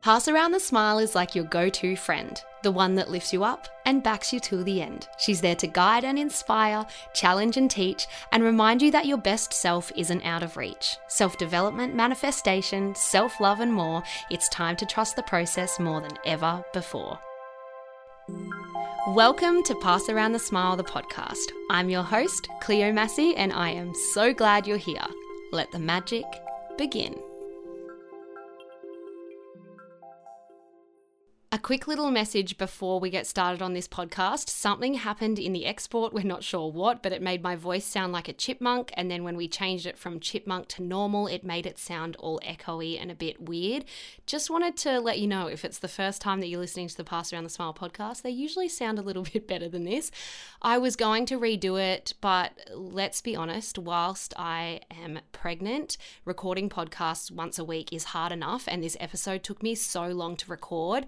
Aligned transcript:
Pass 0.00 0.28
Around 0.28 0.52
the 0.52 0.60
Smile 0.60 1.00
is 1.00 1.16
like 1.16 1.34
your 1.34 1.44
go 1.46 1.68
to 1.68 1.96
friend, 1.96 2.40
the 2.62 2.70
one 2.70 2.94
that 2.94 3.10
lifts 3.10 3.32
you 3.32 3.42
up 3.42 3.66
and 3.84 4.00
backs 4.00 4.32
you 4.32 4.38
till 4.38 4.62
the 4.62 4.80
end. 4.80 5.08
She's 5.18 5.40
there 5.40 5.56
to 5.56 5.66
guide 5.66 6.04
and 6.04 6.16
inspire, 6.16 6.86
challenge 7.14 7.56
and 7.56 7.68
teach, 7.68 8.06
and 8.30 8.44
remind 8.44 8.80
you 8.80 8.92
that 8.92 9.06
your 9.06 9.18
best 9.18 9.52
self 9.52 9.90
isn't 9.96 10.24
out 10.24 10.44
of 10.44 10.56
reach. 10.56 10.96
Self 11.08 11.36
development, 11.36 11.96
manifestation, 11.96 12.94
self 12.94 13.40
love, 13.40 13.58
and 13.58 13.74
more, 13.74 14.04
it's 14.30 14.48
time 14.50 14.76
to 14.76 14.86
trust 14.86 15.16
the 15.16 15.22
process 15.24 15.80
more 15.80 16.00
than 16.00 16.16
ever 16.24 16.62
before. 16.72 17.18
Welcome 19.08 19.64
to 19.64 19.74
Pass 19.82 20.08
Around 20.08 20.30
the 20.30 20.38
Smile, 20.38 20.76
the 20.76 20.84
podcast. 20.84 21.50
I'm 21.70 21.90
your 21.90 22.04
host, 22.04 22.48
Cleo 22.60 22.92
Massey, 22.92 23.34
and 23.34 23.52
I 23.52 23.70
am 23.70 23.92
so 24.12 24.32
glad 24.32 24.64
you're 24.64 24.76
here. 24.76 25.06
Let 25.50 25.72
the 25.72 25.80
magic 25.80 26.24
begin. 26.76 27.16
A 31.50 31.58
quick 31.58 31.88
little 31.88 32.10
message 32.10 32.58
before 32.58 33.00
we 33.00 33.08
get 33.08 33.26
started 33.26 33.62
on 33.62 33.72
this 33.72 33.88
podcast. 33.88 34.50
Something 34.50 34.92
happened 34.92 35.38
in 35.38 35.54
the 35.54 35.64
export, 35.64 36.12
we're 36.12 36.22
not 36.22 36.44
sure 36.44 36.70
what, 36.70 37.02
but 37.02 37.10
it 37.10 37.22
made 37.22 37.42
my 37.42 37.56
voice 37.56 37.86
sound 37.86 38.12
like 38.12 38.28
a 38.28 38.34
chipmunk. 38.34 38.92
And 38.98 39.10
then 39.10 39.24
when 39.24 39.34
we 39.34 39.48
changed 39.48 39.86
it 39.86 39.96
from 39.96 40.20
chipmunk 40.20 40.68
to 40.68 40.82
normal, 40.82 41.26
it 41.26 41.44
made 41.44 41.64
it 41.64 41.78
sound 41.78 42.16
all 42.16 42.38
echoey 42.46 43.00
and 43.00 43.10
a 43.10 43.14
bit 43.14 43.48
weird. 43.48 43.86
Just 44.26 44.50
wanted 44.50 44.76
to 44.76 45.00
let 45.00 45.20
you 45.20 45.26
know 45.26 45.46
if 45.46 45.64
it's 45.64 45.78
the 45.78 45.88
first 45.88 46.20
time 46.20 46.40
that 46.40 46.48
you're 46.48 46.60
listening 46.60 46.88
to 46.88 46.96
the 46.98 47.02
Pass 47.02 47.32
Around 47.32 47.44
the 47.44 47.50
Smile 47.50 47.72
podcast, 47.72 48.20
they 48.20 48.30
usually 48.30 48.68
sound 48.68 48.98
a 48.98 49.02
little 49.02 49.22
bit 49.32 49.48
better 49.48 49.70
than 49.70 49.84
this. 49.84 50.10
I 50.60 50.76
was 50.76 50.96
going 50.96 51.24
to 51.26 51.40
redo 51.40 51.80
it, 51.80 52.12
but 52.20 52.52
let's 52.74 53.22
be 53.22 53.34
honest, 53.34 53.78
whilst 53.78 54.34
I 54.36 54.80
am 54.90 55.20
pregnant, 55.32 55.96
recording 56.26 56.68
podcasts 56.68 57.30
once 57.30 57.58
a 57.58 57.64
week 57.64 57.90
is 57.90 58.04
hard 58.04 58.32
enough. 58.32 58.64
And 58.68 58.84
this 58.84 58.98
episode 59.00 59.42
took 59.42 59.62
me 59.62 59.74
so 59.74 60.08
long 60.08 60.36
to 60.36 60.50
record. 60.50 61.06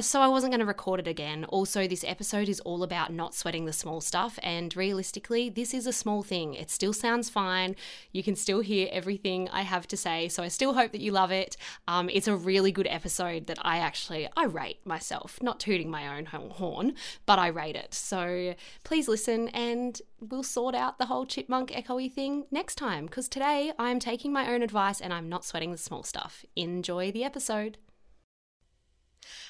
So 0.00 0.20
I 0.20 0.28
wasn't 0.28 0.52
going 0.52 0.60
to 0.60 0.66
record 0.66 1.00
it 1.00 1.08
again. 1.08 1.44
Also, 1.46 1.86
this 1.86 2.04
episode 2.04 2.48
is 2.48 2.60
all 2.60 2.82
about 2.82 3.12
not 3.12 3.34
sweating 3.34 3.66
the 3.66 3.72
small 3.72 4.00
stuff. 4.00 4.38
And 4.42 4.74
realistically, 4.76 5.48
this 5.48 5.74
is 5.74 5.86
a 5.86 5.92
small 5.92 6.22
thing. 6.22 6.54
It 6.54 6.70
still 6.70 6.92
sounds 6.92 7.28
fine. 7.28 7.76
You 8.12 8.22
can 8.22 8.36
still 8.36 8.60
hear 8.60 8.88
everything 8.90 9.48
I 9.50 9.62
have 9.62 9.86
to 9.88 9.96
say. 9.96 10.28
So 10.28 10.42
I 10.42 10.48
still 10.48 10.74
hope 10.74 10.92
that 10.92 11.00
you 11.00 11.12
love 11.12 11.30
it. 11.30 11.56
Um, 11.88 12.08
it's 12.08 12.28
a 12.28 12.36
really 12.36 12.72
good 12.72 12.86
episode 12.88 13.46
that 13.46 13.58
I 13.62 13.78
actually, 13.78 14.28
I 14.36 14.44
rate 14.44 14.80
myself. 14.84 15.38
Not 15.42 15.60
tooting 15.60 15.90
my 15.90 16.16
own 16.16 16.26
horn, 16.26 16.94
but 17.26 17.38
I 17.38 17.48
rate 17.48 17.76
it. 17.76 17.94
So 17.94 18.54
please 18.84 19.08
listen 19.08 19.48
and 19.48 20.00
we'll 20.20 20.42
sort 20.42 20.74
out 20.74 20.98
the 20.98 21.06
whole 21.06 21.26
chipmunk 21.26 21.70
echoey 21.70 22.10
thing 22.10 22.44
next 22.50 22.76
time. 22.76 23.06
Because 23.06 23.28
today 23.28 23.72
I'm 23.78 23.98
taking 23.98 24.32
my 24.32 24.52
own 24.52 24.62
advice 24.62 25.00
and 25.00 25.12
I'm 25.12 25.28
not 25.28 25.44
sweating 25.44 25.72
the 25.72 25.78
small 25.78 26.02
stuff. 26.02 26.44
Enjoy 26.56 27.12
the 27.12 27.24
episode. 27.24 27.78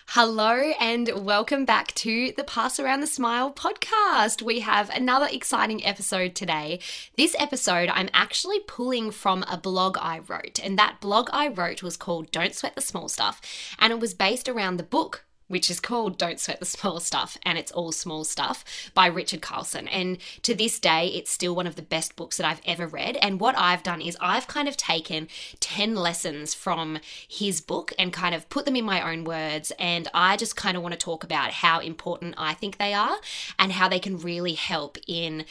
Hello, 0.09 0.73
and 0.79 1.09
welcome 1.25 1.65
back 1.65 1.95
to 1.95 2.33
the 2.37 2.45
Pass 2.45 2.79
Around 2.79 3.01
the 3.01 3.07
Smile 3.07 3.51
podcast. 3.51 4.43
We 4.43 4.61
have 4.61 4.91
another 4.91 5.27
exciting 5.31 5.87
episode 5.87 6.35
today. 6.35 6.81
This 7.17 7.35
episode, 7.39 7.89
I'm 7.89 8.11
actually 8.13 8.61
pulling 8.61 9.11
from 9.11 9.43
a 9.45 9.57
blog 9.57 9.97
I 9.99 10.19
wrote, 10.19 10.61
and 10.63 10.79
that 10.79 11.01
blog 11.01 11.31
I 11.33 11.49
wrote 11.49 11.83
was 11.83 11.97
called 11.97 12.31
Don't 12.31 12.55
Sweat 12.55 12.75
the 12.75 12.83
Small 12.83 13.09
Stuff, 13.09 13.41
and 13.79 13.91
it 13.91 14.01
was 14.01 14.13
based 14.13 14.49
around 14.51 14.77
the 14.77 14.83
book 14.83 15.25
which 15.53 15.71
is 15.71 15.81
called 15.81 16.17
Don't 16.17 16.41
Sweat 16.41 16.61
the 16.61 16.65
Small 16.65 16.99
Stuff 16.99 17.37
and 17.43 17.59
It's 17.59 17.71
All 17.73 17.93
Small 17.93 18.25
Stuff 18.25 18.65
by 18.95 19.05
Richard 19.05 19.43
Carlson. 19.43 19.87
And 19.87 20.17
to 20.41 20.55
this 20.55 20.79
day, 20.79 21.09
it's 21.09 21.31
still 21.31 21.55
one 21.55 21.67
of 21.67 21.77
the 21.77 21.83
best 21.83 22.17
books 22.17 22.39
that 22.39 22.47
I've 22.47 22.63
ever 22.65 22.87
read. 22.87 23.19
And 23.21 23.39
what 23.39 23.55
I've 23.59 23.83
done 23.83 24.01
is 24.01 24.17
I've 24.19 24.47
kind 24.47 24.67
of 24.67 24.79
taken 24.79 25.29
10 25.61 25.95
lessons 25.95 26.55
from 26.55 27.01
his 27.29 27.61
book 27.61 27.93
and 27.99 28.15
kind 28.15 28.35
of 28.35 28.49
put 28.49 28.65
them 28.65 28.77
in 28.77 28.87
my 28.87 29.07
own 29.07 29.25
words. 29.25 29.73
And 29.79 30.09
I 30.15 30.39
just 30.39 30.57
kind 30.57 30.75
of 30.75 30.83
want 30.83 30.95
to 30.95 30.99
talk 30.99 31.23
about 31.23 31.51
how 31.51 31.81
important 31.81 32.35
I 32.39 32.55
think 32.55 32.79
they 32.79 32.95
are 32.95 33.19
and 33.59 33.73
how 33.73 33.91
they 33.91 33.99
can 33.99 34.17
really 34.17 34.55
help 34.55 34.97
in 35.07 35.45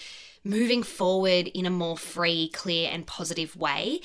moving 0.44 0.82
forward 0.82 1.48
in 1.50 1.68
a 1.68 1.70
more 1.70 1.96
free, 1.96 2.50
clear, 2.50 2.90
and 2.92 3.06
positive 3.06 3.56
way 3.56 4.02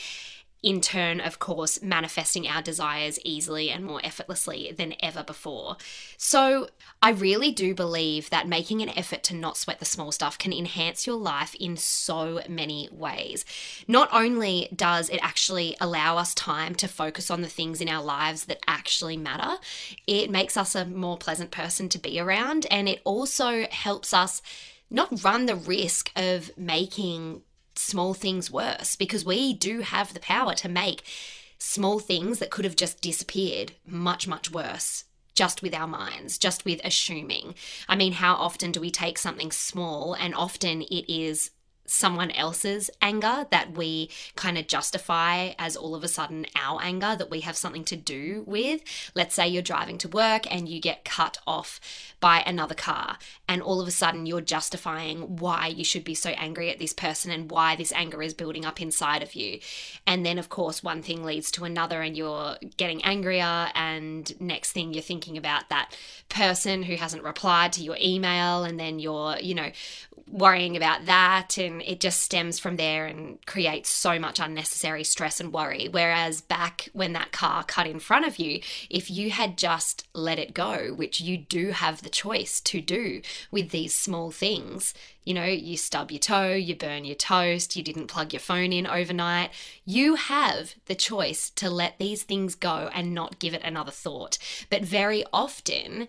in 0.62 0.80
turn, 0.80 1.20
of 1.20 1.38
course, 1.38 1.82
manifesting 1.82 2.48
our 2.48 2.62
desires 2.62 3.18
easily 3.24 3.70
and 3.70 3.84
more 3.84 4.00
effortlessly 4.02 4.72
than 4.76 4.94
ever 5.00 5.22
before. 5.22 5.76
So, 6.16 6.68
I 7.02 7.10
really 7.10 7.52
do 7.52 7.74
believe 7.74 8.30
that 8.30 8.48
making 8.48 8.82
an 8.82 8.88
effort 8.90 9.22
to 9.24 9.34
not 9.36 9.56
sweat 9.56 9.78
the 9.78 9.84
small 9.84 10.12
stuff 10.12 10.38
can 10.38 10.52
enhance 10.52 11.06
your 11.06 11.16
life 11.16 11.54
in 11.54 11.76
so 11.76 12.40
many 12.48 12.88
ways. 12.90 13.44
Not 13.86 14.08
only 14.12 14.68
does 14.74 15.08
it 15.08 15.20
actually 15.22 15.76
allow 15.80 16.16
us 16.16 16.34
time 16.34 16.74
to 16.76 16.88
focus 16.88 17.30
on 17.30 17.42
the 17.42 17.48
things 17.48 17.80
in 17.80 17.88
our 17.88 18.02
lives 18.02 18.46
that 18.46 18.60
actually 18.66 19.16
matter, 19.16 19.58
it 20.06 20.30
makes 20.30 20.56
us 20.56 20.74
a 20.74 20.84
more 20.86 21.18
pleasant 21.18 21.50
person 21.50 21.88
to 21.90 21.98
be 21.98 22.18
around, 22.18 22.66
and 22.70 22.88
it 22.88 23.02
also 23.04 23.66
helps 23.70 24.12
us 24.12 24.42
not 24.90 25.22
run 25.24 25.46
the 25.46 25.56
risk 25.56 26.10
of 26.16 26.50
making 26.56 27.42
small 27.78 28.14
things 28.14 28.50
worse 28.50 28.96
because 28.96 29.24
we 29.24 29.52
do 29.54 29.80
have 29.80 30.14
the 30.14 30.20
power 30.20 30.54
to 30.54 30.68
make 30.68 31.02
small 31.58 31.98
things 31.98 32.38
that 32.38 32.50
could 32.50 32.64
have 32.64 32.76
just 32.76 33.00
disappeared 33.00 33.72
much, 33.86 34.28
much 34.28 34.50
worse 34.50 35.04
just 35.34 35.62
with 35.62 35.74
our 35.74 35.86
minds, 35.86 36.38
just 36.38 36.64
with 36.64 36.80
assuming. 36.82 37.54
I 37.88 37.94
mean, 37.94 38.14
how 38.14 38.34
often 38.34 38.72
do 38.72 38.80
we 38.80 38.90
take 38.90 39.18
something 39.18 39.52
small 39.52 40.14
and 40.14 40.34
often 40.34 40.82
it 40.82 41.12
is 41.12 41.50
someone 41.86 42.30
else's 42.32 42.90
anger 43.00 43.46
that 43.50 43.72
we 43.72 44.10
kind 44.34 44.58
of 44.58 44.66
justify 44.66 45.52
as 45.58 45.76
all 45.76 45.94
of 45.94 46.04
a 46.04 46.08
sudden 46.08 46.46
our 46.56 46.80
anger 46.82 47.14
that 47.16 47.30
we 47.30 47.40
have 47.40 47.56
something 47.56 47.84
to 47.84 47.96
do 47.96 48.44
with. 48.46 48.82
Let's 49.14 49.34
say 49.34 49.48
you're 49.48 49.62
driving 49.62 49.98
to 49.98 50.08
work 50.08 50.52
and 50.52 50.68
you 50.68 50.80
get 50.80 51.04
cut 51.04 51.38
off 51.46 51.80
by 52.18 52.42
another 52.46 52.74
car, 52.74 53.18
and 53.46 53.60
all 53.60 53.80
of 53.80 53.86
a 53.86 53.90
sudden 53.90 54.24
you're 54.24 54.40
justifying 54.40 55.36
why 55.36 55.66
you 55.66 55.84
should 55.84 56.02
be 56.02 56.14
so 56.14 56.30
angry 56.30 56.70
at 56.70 56.78
this 56.78 56.94
person 56.94 57.30
and 57.30 57.50
why 57.50 57.76
this 57.76 57.92
anger 57.92 58.22
is 58.22 58.32
building 58.32 58.64
up 58.64 58.80
inside 58.80 59.22
of 59.22 59.34
you. 59.34 59.60
And 60.06 60.24
then, 60.24 60.38
of 60.38 60.48
course, 60.48 60.82
one 60.82 61.02
thing 61.02 61.22
leads 61.24 61.50
to 61.52 61.64
another, 61.64 62.00
and 62.00 62.16
you're 62.16 62.56
getting 62.78 63.04
angrier, 63.04 63.68
and 63.74 64.40
next 64.40 64.72
thing 64.72 64.94
you're 64.94 65.02
thinking 65.02 65.36
about 65.36 65.68
that 65.68 65.94
person 66.30 66.82
who 66.84 66.96
hasn't 66.96 67.22
replied 67.22 67.74
to 67.74 67.82
your 67.82 67.98
email, 68.02 68.64
and 68.64 68.80
then 68.80 68.98
you're, 68.98 69.36
you 69.38 69.54
know, 69.54 69.70
worrying 70.28 70.76
about 70.76 71.06
that 71.06 71.58
and 71.58 71.75
it 71.82 72.00
just 72.00 72.20
stems 72.20 72.58
from 72.58 72.76
there 72.76 73.06
and 73.06 73.44
creates 73.46 73.88
so 73.88 74.18
much 74.18 74.40
unnecessary 74.40 75.04
stress 75.04 75.40
and 75.40 75.52
worry. 75.52 75.88
Whereas 75.90 76.40
back 76.40 76.88
when 76.92 77.12
that 77.12 77.32
car 77.32 77.64
cut 77.64 77.86
in 77.86 77.98
front 77.98 78.26
of 78.26 78.38
you 78.38 78.60
if 78.90 79.10
you 79.10 79.30
had 79.30 79.58
just 79.58 80.06
let 80.14 80.38
it 80.38 80.54
go 80.54 80.92
which 80.94 81.20
you 81.20 81.36
do 81.36 81.70
have 81.70 82.02
the 82.02 82.08
choice 82.08 82.60
to 82.60 82.80
do 82.80 83.20
with 83.50 83.70
these 83.70 83.94
small 83.94 84.30
things 84.30 84.94
you 85.24 85.34
know 85.34 85.44
you 85.44 85.76
stub 85.76 86.10
your 86.10 86.20
toe 86.20 86.52
you 86.52 86.74
burn 86.74 87.04
your 87.04 87.16
toast 87.16 87.76
you 87.76 87.82
didn't 87.82 88.06
plug 88.06 88.32
your 88.32 88.40
phone 88.40 88.72
in 88.72 88.86
overnight 88.86 89.50
you 89.84 90.14
have 90.14 90.74
the 90.86 90.94
choice 90.94 91.50
to 91.50 91.70
let 91.70 91.98
these 91.98 92.22
things 92.22 92.54
go 92.54 92.90
and 92.92 93.14
not 93.14 93.38
give 93.38 93.54
it 93.54 93.62
another 93.64 93.90
thought. 93.90 94.38
But 94.70 94.82
very 94.82 95.24
often 95.32 96.08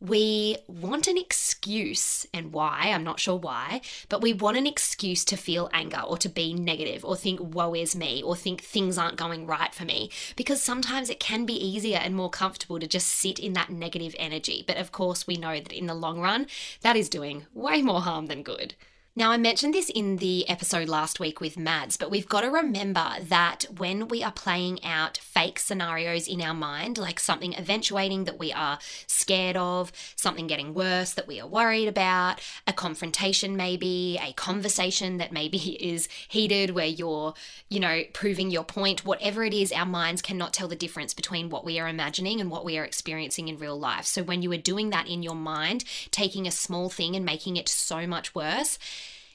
we 0.00 0.58
want 0.68 1.06
an 1.06 1.16
excuse, 1.16 2.26
and 2.34 2.52
why, 2.52 2.90
I'm 2.92 3.04
not 3.04 3.20
sure 3.20 3.36
why, 3.36 3.80
but 4.08 4.20
we 4.20 4.32
want 4.32 4.56
an 4.56 4.66
excuse 4.66 5.24
to 5.26 5.36
feel 5.36 5.70
anger 5.72 6.00
or 6.00 6.18
to 6.18 6.28
be 6.28 6.52
negative 6.52 7.04
or 7.04 7.16
think, 7.16 7.40
woe 7.40 7.74
is 7.74 7.96
me, 7.96 8.22
or 8.22 8.36
think 8.36 8.60
things 8.60 8.98
aren't 8.98 9.16
going 9.16 9.46
right 9.46 9.74
for 9.74 9.84
me. 9.84 10.10
Because 10.36 10.62
sometimes 10.62 11.08
it 11.08 11.20
can 11.20 11.46
be 11.46 11.54
easier 11.54 11.98
and 11.98 12.14
more 12.14 12.30
comfortable 12.30 12.78
to 12.78 12.86
just 12.86 13.08
sit 13.08 13.38
in 13.38 13.54
that 13.54 13.70
negative 13.70 14.14
energy. 14.18 14.64
But 14.66 14.76
of 14.76 14.92
course, 14.92 15.26
we 15.26 15.36
know 15.36 15.54
that 15.54 15.72
in 15.72 15.86
the 15.86 15.94
long 15.94 16.20
run, 16.20 16.46
that 16.82 16.96
is 16.96 17.08
doing 17.08 17.46
way 17.54 17.80
more 17.80 18.02
harm 18.02 18.26
than 18.26 18.42
good. 18.42 18.74
Now, 19.18 19.30
I 19.30 19.38
mentioned 19.38 19.72
this 19.72 19.88
in 19.88 20.18
the 20.18 20.46
episode 20.46 20.90
last 20.90 21.18
week 21.20 21.40
with 21.40 21.56
Mads, 21.56 21.96
but 21.96 22.10
we've 22.10 22.28
got 22.28 22.42
to 22.42 22.50
remember 22.50 23.12
that 23.22 23.64
when 23.78 24.08
we 24.08 24.22
are 24.22 24.30
playing 24.30 24.84
out 24.84 25.16
fake 25.16 25.58
scenarios 25.58 26.28
in 26.28 26.42
our 26.42 26.52
mind, 26.52 26.98
like 26.98 27.18
something 27.18 27.54
eventuating 27.54 28.24
that 28.24 28.38
we 28.38 28.52
are 28.52 28.78
scared 29.06 29.56
of, 29.56 29.90
something 30.16 30.46
getting 30.46 30.74
worse 30.74 31.14
that 31.14 31.26
we 31.26 31.40
are 31.40 31.46
worried 31.46 31.88
about, 31.88 32.42
a 32.66 32.74
confrontation 32.74 33.56
maybe, 33.56 34.18
a 34.22 34.34
conversation 34.34 35.16
that 35.16 35.32
maybe 35.32 35.56
is 35.82 36.10
heated 36.28 36.72
where 36.72 36.84
you're, 36.84 37.32
you 37.70 37.80
know, 37.80 38.02
proving 38.12 38.50
your 38.50 38.64
point, 38.64 39.06
whatever 39.06 39.44
it 39.44 39.54
is, 39.54 39.72
our 39.72 39.86
minds 39.86 40.20
cannot 40.20 40.52
tell 40.52 40.68
the 40.68 40.76
difference 40.76 41.14
between 41.14 41.48
what 41.48 41.64
we 41.64 41.78
are 41.78 41.88
imagining 41.88 42.38
and 42.38 42.50
what 42.50 42.66
we 42.66 42.76
are 42.76 42.84
experiencing 42.84 43.48
in 43.48 43.56
real 43.56 43.80
life. 43.80 44.04
So 44.04 44.22
when 44.22 44.42
you 44.42 44.52
are 44.52 44.58
doing 44.58 44.90
that 44.90 45.08
in 45.08 45.22
your 45.22 45.34
mind, 45.34 45.84
taking 46.10 46.46
a 46.46 46.50
small 46.50 46.90
thing 46.90 47.16
and 47.16 47.24
making 47.24 47.56
it 47.56 47.66
so 47.66 48.06
much 48.06 48.34
worse, 48.34 48.78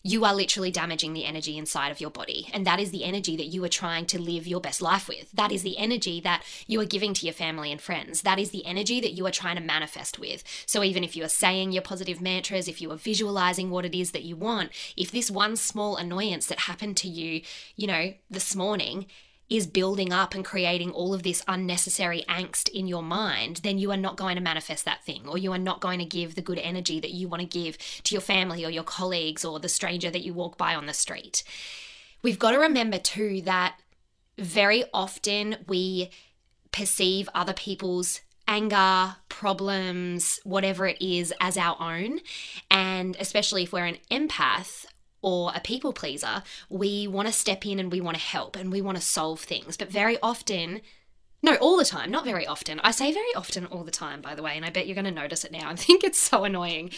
you 0.03 0.25
are 0.25 0.33
literally 0.33 0.71
damaging 0.71 1.13
the 1.13 1.25
energy 1.25 1.57
inside 1.57 1.91
of 1.91 2.01
your 2.01 2.09
body. 2.09 2.49
And 2.53 2.65
that 2.65 2.79
is 2.79 2.91
the 2.91 3.03
energy 3.03 3.35
that 3.37 3.47
you 3.47 3.63
are 3.63 3.69
trying 3.69 4.05
to 4.07 4.21
live 4.21 4.47
your 4.47 4.61
best 4.61 4.81
life 4.81 5.07
with. 5.07 5.31
That 5.31 5.51
is 5.51 5.63
the 5.63 5.77
energy 5.77 6.19
that 6.21 6.43
you 6.67 6.79
are 6.81 6.85
giving 6.85 7.13
to 7.15 7.25
your 7.25 7.33
family 7.33 7.71
and 7.71 7.79
friends. 7.79 8.21
That 8.23 8.39
is 8.39 8.51
the 8.51 8.65
energy 8.65 8.99
that 9.01 9.13
you 9.13 9.25
are 9.27 9.31
trying 9.31 9.57
to 9.57 9.61
manifest 9.61 10.19
with. 10.19 10.43
So 10.65 10.83
even 10.83 11.03
if 11.03 11.15
you 11.15 11.23
are 11.23 11.29
saying 11.29 11.71
your 11.71 11.83
positive 11.83 12.21
mantras, 12.21 12.67
if 12.67 12.81
you 12.81 12.91
are 12.91 12.97
visualizing 12.97 13.69
what 13.69 13.85
it 13.85 13.95
is 13.95 14.11
that 14.11 14.23
you 14.23 14.35
want, 14.35 14.71
if 14.97 15.11
this 15.11 15.29
one 15.29 15.55
small 15.55 15.97
annoyance 15.97 16.47
that 16.47 16.61
happened 16.61 16.97
to 16.97 17.07
you, 17.07 17.41
you 17.75 17.87
know, 17.87 18.13
this 18.29 18.55
morning, 18.55 19.05
is 19.51 19.67
building 19.67 20.13
up 20.13 20.33
and 20.33 20.45
creating 20.45 20.91
all 20.91 21.13
of 21.13 21.23
this 21.23 21.43
unnecessary 21.45 22.23
angst 22.29 22.69
in 22.69 22.87
your 22.87 23.03
mind, 23.03 23.57
then 23.57 23.77
you 23.77 23.91
are 23.91 23.97
not 23.97 24.15
going 24.15 24.35
to 24.35 24.41
manifest 24.41 24.85
that 24.85 25.03
thing, 25.03 25.27
or 25.27 25.37
you 25.37 25.51
are 25.51 25.57
not 25.57 25.81
going 25.81 25.99
to 25.99 26.05
give 26.05 26.35
the 26.35 26.41
good 26.41 26.57
energy 26.59 27.01
that 27.01 27.11
you 27.11 27.27
want 27.27 27.41
to 27.41 27.59
give 27.59 27.77
to 27.77 28.15
your 28.15 28.21
family 28.21 28.63
or 28.63 28.69
your 28.69 28.83
colleagues 28.83 29.43
or 29.43 29.59
the 29.59 29.67
stranger 29.67 30.09
that 30.09 30.23
you 30.23 30.33
walk 30.33 30.57
by 30.57 30.73
on 30.73 30.85
the 30.85 30.93
street. 30.93 31.43
We've 32.23 32.39
got 32.39 32.51
to 32.51 32.59
remember 32.59 32.97
too 32.97 33.41
that 33.41 33.75
very 34.39 34.85
often 34.93 35.57
we 35.67 36.11
perceive 36.71 37.27
other 37.35 37.53
people's 37.53 38.21
anger, 38.47 39.17
problems, 39.27 40.39
whatever 40.45 40.87
it 40.87 41.01
is, 41.01 41.33
as 41.41 41.57
our 41.57 41.75
own. 41.81 42.19
And 42.69 43.17
especially 43.19 43.63
if 43.63 43.73
we're 43.73 43.85
an 43.85 43.97
empath, 44.09 44.85
or 45.21 45.51
a 45.55 45.59
people 45.59 45.93
pleaser, 45.93 46.43
we 46.69 47.07
want 47.07 47.27
to 47.27 47.33
step 47.33 47.65
in 47.65 47.79
and 47.79 47.91
we 47.91 48.01
want 48.01 48.17
to 48.17 48.23
help 48.23 48.55
and 48.55 48.71
we 48.71 48.81
want 48.81 48.97
to 48.97 49.03
solve 49.03 49.41
things. 49.41 49.77
But 49.77 49.89
very 49.89 50.17
often, 50.21 50.81
no, 51.43 51.55
all 51.55 51.77
the 51.77 51.85
time, 51.85 52.11
not 52.11 52.25
very 52.25 52.45
often. 52.45 52.79
I 52.81 52.91
say 52.91 53.11
very 53.11 53.33
often 53.35 53.65
all 53.67 53.83
the 53.83 53.91
time, 53.91 54.21
by 54.21 54.35
the 54.35 54.43
way, 54.43 54.55
and 54.55 54.65
I 54.65 54.69
bet 54.69 54.87
you're 54.87 54.95
going 54.95 55.05
to 55.05 55.11
notice 55.11 55.43
it 55.43 55.51
now. 55.51 55.69
I 55.71 55.75
think 55.75 56.03
it's 56.03 56.19
so 56.19 56.43
annoying. 56.43 56.91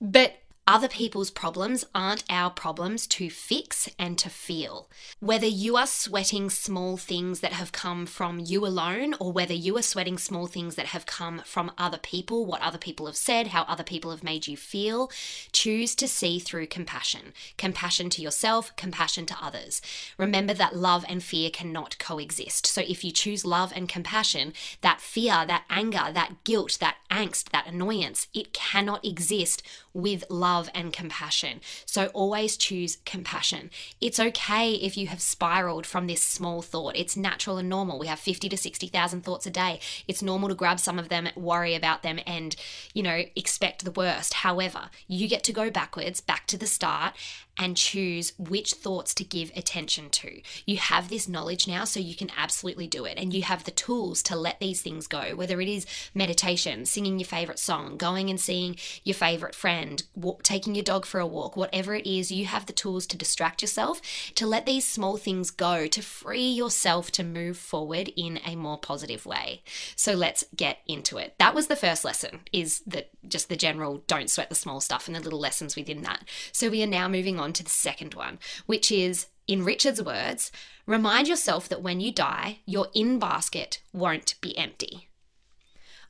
But 0.00 0.41
other 0.72 0.88
people's 0.88 1.30
problems 1.30 1.84
aren't 1.94 2.24
our 2.30 2.48
problems 2.48 3.06
to 3.06 3.28
fix 3.28 3.90
and 3.98 4.16
to 4.16 4.30
feel. 4.30 4.88
Whether 5.20 5.46
you 5.46 5.76
are 5.76 5.86
sweating 5.86 6.48
small 6.48 6.96
things 6.96 7.40
that 7.40 7.52
have 7.52 7.72
come 7.72 8.06
from 8.06 8.38
you 8.38 8.64
alone, 8.64 9.14
or 9.20 9.32
whether 9.32 9.52
you 9.52 9.76
are 9.76 9.82
sweating 9.82 10.16
small 10.16 10.46
things 10.46 10.76
that 10.76 10.86
have 10.86 11.04
come 11.04 11.42
from 11.44 11.72
other 11.76 11.98
people, 11.98 12.46
what 12.46 12.62
other 12.62 12.78
people 12.78 13.04
have 13.04 13.16
said, 13.16 13.48
how 13.48 13.64
other 13.64 13.84
people 13.84 14.12
have 14.12 14.24
made 14.24 14.46
you 14.46 14.56
feel, 14.56 15.10
choose 15.52 15.94
to 15.94 16.08
see 16.08 16.38
through 16.38 16.68
compassion. 16.68 17.34
Compassion 17.58 18.08
to 18.08 18.22
yourself, 18.22 18.74
compassion 18.74 19.26
to 19.26 19.36
others. 19.42 19.82
Remember 20.16 20.54
that 20.54 20.74
love 20.74 21.04
and 21.06 21.22
fear 21.22 21.50
cannot 21.50 21.98
coexist. 21.98 22.66
So 22.66 22.80
if 22.80 23.04
you 23.04 23.12
choose 23.12 23.44
love 23.44 23.74
and 23.76 23.90
compassion, 23.90 24.54
that 24.80 25.02
fear, 25.02 25.44
that 25.46 25.64
anger, 25.68 26.10
that 26.14 26.44
guilt, 26.44 26.78
that 26.80 26.96
angst, 27.10 27.50
that 27.50 27.66
annoyance, 27.66 28.28
it 28.32 28.54
cannot 28.54 29.04
exist 29.04 29.62
with 29.92 30.24
love 30.30 30.61
and 30.74 30.92
compassion. 30.92 31.60
So 31.86 32.06
always 32.06 32.56
choose 32.56 32.98
compassion. 33.04 33.70
It's 34.00 34.20
okay 34.20 34.72
if 34.72 34.96
you 34.96 35.06
have 35.08 35.20
spiraled 35.20 35.86
from 35.86 36.06
this 36.06 36.22
small 36.22 36.62
thought. 36.62 36.96
It's 36.96 37.16
natural 37.16 37.58
and 37.58 37.68
normal. 37.68 37.98
We 37.98 38.06
have 38.06 38.18
50 38.18 38.48
to 38.48 38.56
60,000 38.56 39.22
thoughts 39.22 39.46
a 39.46 39.50
day. 39.50 39.80
It's 40.08 40.22
normal 40.22 40.48
to 40.48 40.54
grab 40.54 40.80
some 40.80 40.98
of 40.98 41.08
them, 41.08 41.28
worry 41.34 41.74
about 41.74 42.02
them, 42.02 42.20
and, 42.26 42.54
you 42.94 43.02
know, 43.02 43.22
expect 43.36 43.84
the 43.84 43.90
worst. 43.90 44.34
However, 44.34 44.90
you 45.06 45.28
get 45.28 45.44
to 45.44 45.52
go 45.52 45.70
backwards, 45.70 46.20
back 46.20 46.46
to 46.48 46.56
the 46.56 46.66
start, 46.66 47.14
and 47.58 47.76
choose 47.76 48.32
which 48.38 48.72
thoughts 48.72 49.14
to 49.14 49.24
give 49.24 49.52
attention 49.54 50.08
to. 50.10 50.40
You 50.64 50.78
have 50.78 51.08
this 51.08 51.28
knowledge 51.28 51.68
now, 51.68 51.84
so 51.84 52.00
you 52.00 52.14
can 52.14 52.30
absolutely 52.36 52.86
do 52.86 53.04
it. 53.04 53.18
And 53.18 53.34
you 53.34 53.42
have 53.42 53.64
the 53.64 53.70
tools 53.70 54.22
to 54.24 54.36
let 54.36 54.58
these 54.58 54.80
things 54.80 55.06
go, 55.06 55.36
whether 55.36 55.60
it 55.60 55.68
is 55.68 55.86
meditation, 56.14 56.86
singing 56.86 57.18
your 57.18 57.26
favorite 57.26 57.58
song, 57.58 57.96
going 57.98 58.30
and 58.30 58.40
seeing 58.40 58.76
your 59.04 59.14
favorite 59.14 59.54
friend, 59.54 60.02
walk, 60.14 60.42
taking 60.42 60.74
your 60.74 60.82
dog 60.82 61.04
for 61.04 61.20
a 61.20 61.26
walk, 61.26 61.56
whatever 61.56 61.94
it 61.94 62.06
is, 62.06 62.32
you 62.32 62.46
have 62.46 62.66
the 62.66 62.72
tools 62.72 63.06
to 63.08 63.18
distract 63.18 63.60
yourself, 63.60 64.00
to 64.34 64.46
let 64.46 64.64
these 64.64 64.86
small 64.86 65.16
things 65.16 65.50
go, 65.50 65.86
to 65.86 66.00
free 66.00 66.48
yourself 66.48 67.10
to 67.12 67.22
move 67.22 67.58
forward 67.58 68.10
in 68.16 68.40
a 68.46 68.56
more 68.56 68.78
positive 68.78 69.26
way. 69.26 69.62
So 69.94 70.14
let's 70.14 70.44
get 70.56 70.78
into 70.86 71.18
it. 71.18 71.34
That 71.38 71.54
was 71.54 71.66
the 71.66 71.76
first 71.76 72.04
lesson, 72.04 72.40
is 72.52 72.80
that 72.86 73.10
just 73.28 73.48
the 73.48 73.56
general 73.56 74.02
don't 74.06 74.30
sweat 74.30 74.48
the 74.48 74.54
small 74.54 74.80
stuff 74.80 75.06
and 75.06 75.14
the 75.14 75.20
little 75.20 75.38
lessons 75.38 75.76
within 75.76 76.02
that. 76.02 76.24
So 76.50 76.70
we 76.70 76.82
are 76.82 76.86
now 76.86 77.08
moving 77.08 77.38
on 77.38 77.41
to 77.54 77.64
the 77.64 77.70
second 77.70 78.14
one, 78.14 78.38
which 78.66 78.92
is 78.92 79.26
in 79.48 79.64
Richard's 79.64 80.02
words, 80.02 80.52
remind 80.86 81.26
yourself 81.28 81.68
that 81.68 81.82
when 81.82 82.00
you 82.00 82.12
die, 82.12 82.58
your 82.66 82.88
in 82.94 83.18
basket 83.18 83.82
won't 83.92 84.36
be 84.40 84.56
empty. 84.56 85.08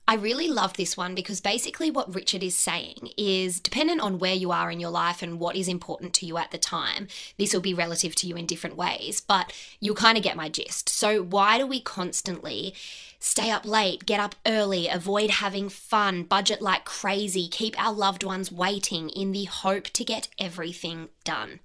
I 0.08 0.16
really 0.16 0.48
love 0.48 0.74
this 0.74 0.96
one 0.96 1.14
because 1.14 1.40
basically 1.40 1.90
what 1.90 2.12
Richard 2.12 2.42
is 2.42 2.56
saying 2.56 3.10
is 3.16 3.60
dependent 3.60 4.00
on 4.00 4.18
where 4.18 4.34
you 4.34 4.50
are 4.50 4.70
in 4.70 4.80
your 4.80 4.90
life 4.90 5.22
and 5.22 5.38
what 5.38 5.54
is 5.54 5.68
important 5.68 6.12
to 6.14 6.26
you 6.26 6.38
at 6.38 6.50
the 6.50 6.58
time, 6.58 7.06
this 7.38 7.54
will 7.54 7.60
be 7.60 7.72
relative 7.72 8.16
to 8.16 8.26
you 8.26 8.34
in 8.34 8.44
different 8.46 8.76
ways, 8.76 9.20
but 9.20 9.52
you'll 9.78 9.94
kind 9.94 10.18
of 10.18 10.24
get 10.24 10.36
my 10.36 10.48
gist. 10.48 10.88
So, 10.88 11.22
why 11.22 11.56
do 11.56 11.66
we 11.66 11.80
constantly 11.80 12.74
stay 13.20 13.50
up 13.50 13.64
late, 13.64 14.04
get 14.04 14.18
up 14.18 14.34
early, 14.44 14.88
avoid 14.88 15.30
having 15.30 15.68
fun, 15.68 16.24
budget 16.24 16.60
like 16.60 16.84
crazy, 16.84 17.46
keep 17.48 17.80
our 17.80 17.92
loved 17.92 18.24
ones 18.24 18.50
waiting 18.50 19.08
in 19.08 19.30
the 19.30 19.44
hope 19.44 19.84
to 19.84 20.04
get 20.04 20.28
everything 20.36 21.10
done? 21.22 21.60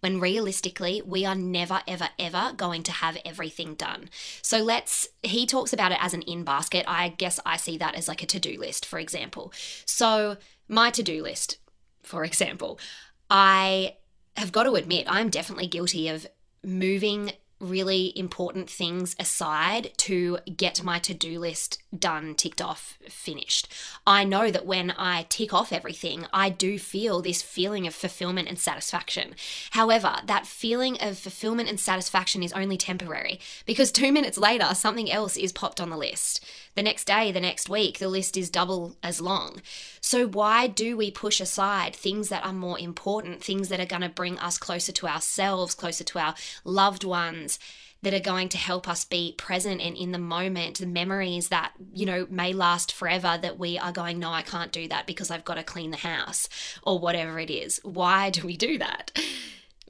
When 0.00 0.20
realistically, 0.20 1.02
we 1.04 1.24
are 1.24 1.34
never, 1.34 1.80
ever, 1.86 2.08
ever 2.18 2.52
going 2.56 2.82
to 2.84 2.92
have 2.92 3.18
everything 3.24 3.74
done. 3.74 4.08
So 4.42 4.58
let's, 4.58 5.08
he 5.22 5.46
talks 5.46 5.72
about 5.72 5.92
it 5.92 5.98
as 6.00 6.14
an 6.14 6.22
in 6.22 6.44
basket. 6.44 6.84
I 6.88 7.10
guess 7.10 7.40
I 7.44 7.56
see 7.56 7.78
that 7.78 7.94
as 7.94 8.08
like 8.08 8.22
a 8.22 8.26
to 8.26 8.40
do 8.40 8.58
list, 8.58 8.86
for 8.86 8.98
example. 8.98 9.52
So, 9.84 10.36
my 10.68 10.90
to 10.90 11.02
do 11.02 11.22
list, 11.22 11.58
for 12.02 12.24
example, 12.24 12.78
I 13.30 13.96
have 14.36 14.52
got 14.52 14.64
to 14.64 14.74
admit, 14.74 15.06
I'm 15.08 15.30
definitely 15.30 15.66
guilty 15.66 16.08
of 16.08 16.26
moving 16.64 17.32
really 17.58 18.12
important 18.16 18.68
things 18.68 19.16
aside 19.18 19.92
to 19.96 20.38
get 20.56 20.82
my 20.82 20.98
to 20.98 21.14
do 21.14 21.38
list 21.38 21.82
done, 21.96 22.34
ticked 22.34 22.60
off, 22.60 22.98
finished. 23.08 23.72
I 24.06 24.24
know 24.24 24.50
that 24.50 24.66
when 24.66 24.92
I 24.92 25.24
tick 25.28 25.54
off 25.54 25.72
everything, 25.72 26.26
I 26.32 26.50
do 26.50 26.78
feel 26.78 27.22
this 27.22 27.42
feeling 27.42 27.86
of 27.86 27.94
fulfillment 27.94 28.48
and 28.48 28.58
satisfaction. 28.58 29.34
However, 29.70 30.16
that 30.26 30.46
feeling 30.46 30.98
of 31.00 31.18
fulfillment 31.18 31.68
and 31.68 31.80
satisfaction 31.80 32.42
is 32.42 32.52
only 32.52 32.76
temporary 32.76 33.40
because 33.64 33.90
two 33.90 34.12
minutes 34.12 34.36
later, 34.36 34.74
something 34.74 35.10
else 35.10 35.36
is 35.36 35.52
popped 35.52 35.80
on 35.80 35.90
the 35.90 35.96
list. 35.96 36.44
The 36.74 36.82
next 36.82 37.06
day, 37.06 37.32
the 37.32 37.40
next 37.40 37.70
week, 37.70 37.98
the 37.98 38.08
list 38.08 38.36
is 38.36 38.50
double 38.50 38.96
as 39.02 39.20
long. 39.20 39.62
So, 40.00 40.26
why 40.26 40.66
do 40.66 40.96
we 40.96 41.10
push 41.10 41.40
aside 41.40 41.96
things 41.96 42.28
that 42.28 42.44
are 42.44 42.52
more 42.52 42.78
important, 42.78 43.42
things 43.42 43.70
that 43.70 43.80
are 43.80 43.86
going 43.86 44.02
to 44.02 44.08
bring 44.10 44.38
us 44.38 44.58
closer 44.58 44.92
to 44.92 45.06
ourselves, 45.06 45.74
closer 45.74 46.04
to 46.04 46.18
our 46.18 46.34
loved 46.64 47.02
ones? 47.02 47.45
That 48.02 48.14
are 48.14 48.20
going 48.20 48.48
to 48.50 48.58
help 48.58 48.88
us 48.88 49.04
be 49.04 49.34
present 49.36 49.80
and 49.80 49.96
in 49.96 50.12
the 50.12 50.18
moment, 50.18 50.78
the 50.78 50.86
memories 50.86 51.48
that, 51.48 51.72
you 51.92 52.06
know, 52.06 52.26
may 52.30 52.52
last 52.52 52.92
forever 52.92 53.38
that 53.40 53.58
we 53.58 53.78
are 53.78 53.92
going, 53.92 54.18
no, 54.18 54.30
I 54.30 54.42
can't 54.42 54.70
do 54.70 54.86
that 54.88 55.06
because 55.06 55.30
I've 55.30 55.44
got 55.44 55.54
to 55.54 55.62
clean 55.62 55.90
the 55.90 55.96
house 55.96 56.48
or 56.82 56.98
whatever 56.98 57.38
it 57.38 57.50
is. 57.50 57.80
Why 57.82 58.30
do 58.30 58.46
we 58.46 58.56
do 58.56 58.78
that? 58.78 59.18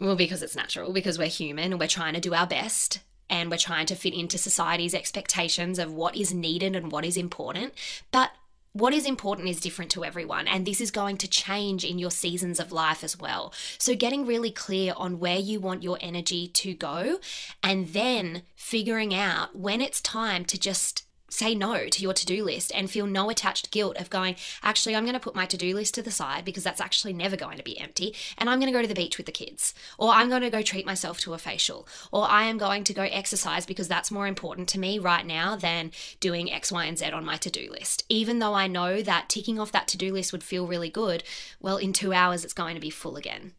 Well, 0.00 0.16
because 0.16 0.42
it's 0.42 0.56
natural, 0.56 0.92
because 0.92 1.18
we're 1.18 1.26
human 1.26 1.72
and 1.72 1.80
we're 1.80 1.88
trying 1.88 2.14
to 2.14 2.20
do 2.20 2.34
our 2.34 2.46
best 2.46 3.00
and 3.28 3.50
we're 3.50 3.56
trying 3.56 3.86
to 3.86 3.96
fit 3.96 4.14
into 4.14 4.38
society's 4.38 4.94
expectations 4.94 5.78
of 5.78 5.92
what 5.92 6.16
is 6.16 6.32
needed 6.32 6.76
and 6.76 6.92
what 6.92 7.04
is 7.04 7.16
important. 7.16 7.72
But 8.12 8.30
what 8.78 8.92
is 8.92 9.06
important 9.06 9.48
is 9.48 9.60
different 9.60 9.90
to 9.92 10.04
everyone, 10.04 10.46
and 10.46 10.66
this 10.66 10.80
is 10.82 10.90
going 10.90 11.16
to 11.18 11.28
change 11.28 11.82
in 11.82 11.98
your 11.98 12.10
seasons 12.10 12.60
of 12.60 12.72
life 12.72 13.02
as 13.02 13.18
well. 13.18 13.54
So, 13.78 13.94
getting 13.94 14.26
really 14.26 14.50
clear 14.50 14.92
on 14.96 15.18
where 15.18 15.38
you 15.38 15.60
want 15.60 15.82
your 15.82 15.96
energy 16.00 16.48
to 16.48 16.74
go, 16.74 17.18
and 17.62 17.88
then 17.88 18.42
figuring 18.54 19.14
out 19.14 19.56
when 19.56 19.80
it's 19.80 20.02
time 20.02 20.44
to 20.46 20.58
just 20.58 21.05
say 21.36 21.54
no 21.54 21.88
to 21.88 22.02
your 22.02 22.14
to 22.14 22.26
do 22.26 22.44
list 22.44 22.72
and 22.74 22.90
feel 22.90 23.06
no 23.06 23.30
attached 23.30 23.70
guilt 23.70 23.96
of 23.98 24.10
going, 24.10 24.36
actually, 24.62 24.96
I'm 24.96 25.04
going 25.04 25.14
to 25.14 25.20
put 25.20 25.34
my 25.34 25.46
to 25.46 25.56
do 25.56 25.74
list 25.74 25.94
to 25.94 26.02
the 26.02 26.10
side 26.10 26.44
because 26.44 26.64
that's 26.64 26.80
actually 26.80 27.12
never 27.12 27.36
going 27.36 27.58
to 27.58 27.62
be 27.62 27.78
empty. 27.78 28.14
And 28.38 28.48
I'm 28.48 28.58
going 28.58 28.72
to 28.72 28.76
go 28.76 28.82
to 28.82 28.88
the 28.88 28.94
beach 28.94 29.16
with 29.16 29.26
the 29.26 29.32
kids, 29.32 29.74
or 29.98 30.10
I'm 30.10 30.28
going 30.28 30.42
to 30.42 30.50
go 30.50 30.62
treat 30.62 30.86
myself 30.86 31.20
to 31.20 31.34
a 31.34 31.38
facial, 31.38 31.86
or 32.12 32.28
I 32.28 32.44
am 32.44 32.58
going 32.58 32.84
to 32.84 32.94
go 32.94 33.02
exercise 33.02 33.66
because 33.66 33.88
that's 33.88 34.10
more 34.10 34.26
important 34.26 34.68
to 34.70 34.78
me 34.78 34.98
right 34.98 35.26
now 35.26 35.56
than 35.56 35.92
doing 36.20 36.52
X, 36.52 36.72
Y, 36.72 36.84
and 36.84 36.98
Z 36.98 37.10
on 37.10 37.24
my 37.24 37.36
to 37.36 37.50
do 37.50 37.70
list. 37.70 38.04
Even 38.08 38.38
though 38.38 38.54
I 38.54 38.66
know 38.66 39.02
that 39.02 39.28
ticking 39.28 39.58
off 39.58 39.72
that 39.72 39.88
to 39.88 39.98
do 39.98 40.12
list 40.12 40.32
would 40.32 40.42
feel 40.42 40.66
really 40.66 40.90
good, 40.90 41.22
well, 41.60 41.76
in 41.76 41.92
two 41.92 42.12
hours, 42.12 42.44
it's 42.44 42.52
going 42.52 42.74
to 42.74 42.80
be 42.80 42.90
full 42.90 43.16
again. 43.16 43.52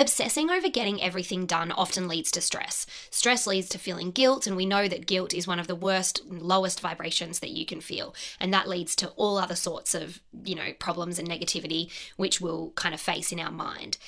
Obsessing 0.00 0.48
over 0.48 0.68
getting 0.68 1.02
everything 1.02 1.44
done 1.44 1.72
often 1.72 2.06
leads 2.06 2.30
to 2.30 2.40
stress. 2.40 2.86
Stress 3.10 3.48
leads 3.48 3.68
to 3.70 3.78
feeling 3.78 4.12
guilt, 4.12 4.46
and 4.46 4.56
we 4.56 4.64
know 4.64 4.86
that 4.86 5.08
guilt 5.08 5.34
is 5.34 5.48
one 5.48 5.58
of 5.58 5.66
the 5.66 5.74
worst, 5.74 6.22
lowest 6.28 6.78
vibrations 6.78 7.40
that 7.40 7.50
you 7.50 7.66
can 7.66 7.80
feel. 7.80 8.14
And 8.38 8.54
that 8.54 8.68
leads 8.68 8.94
to 8.96 9.08
all 9.16 9.38
other 9.38 9.56
sorts 9.56 9.96
of, 9.96 10.20
you 10.44 10.54
know, 10.54 10.72
problems 10.78 11.18
and 11.18 11.28
negativity, 11.28 11.90
which 12.16 12.40
we'll 12.40 12.70
kind 12.76 12.94
of 12.94 13.00
face 13.00 13.32
in 13.32 13.40
our 13.40 13.50
mind. 13.50 13.98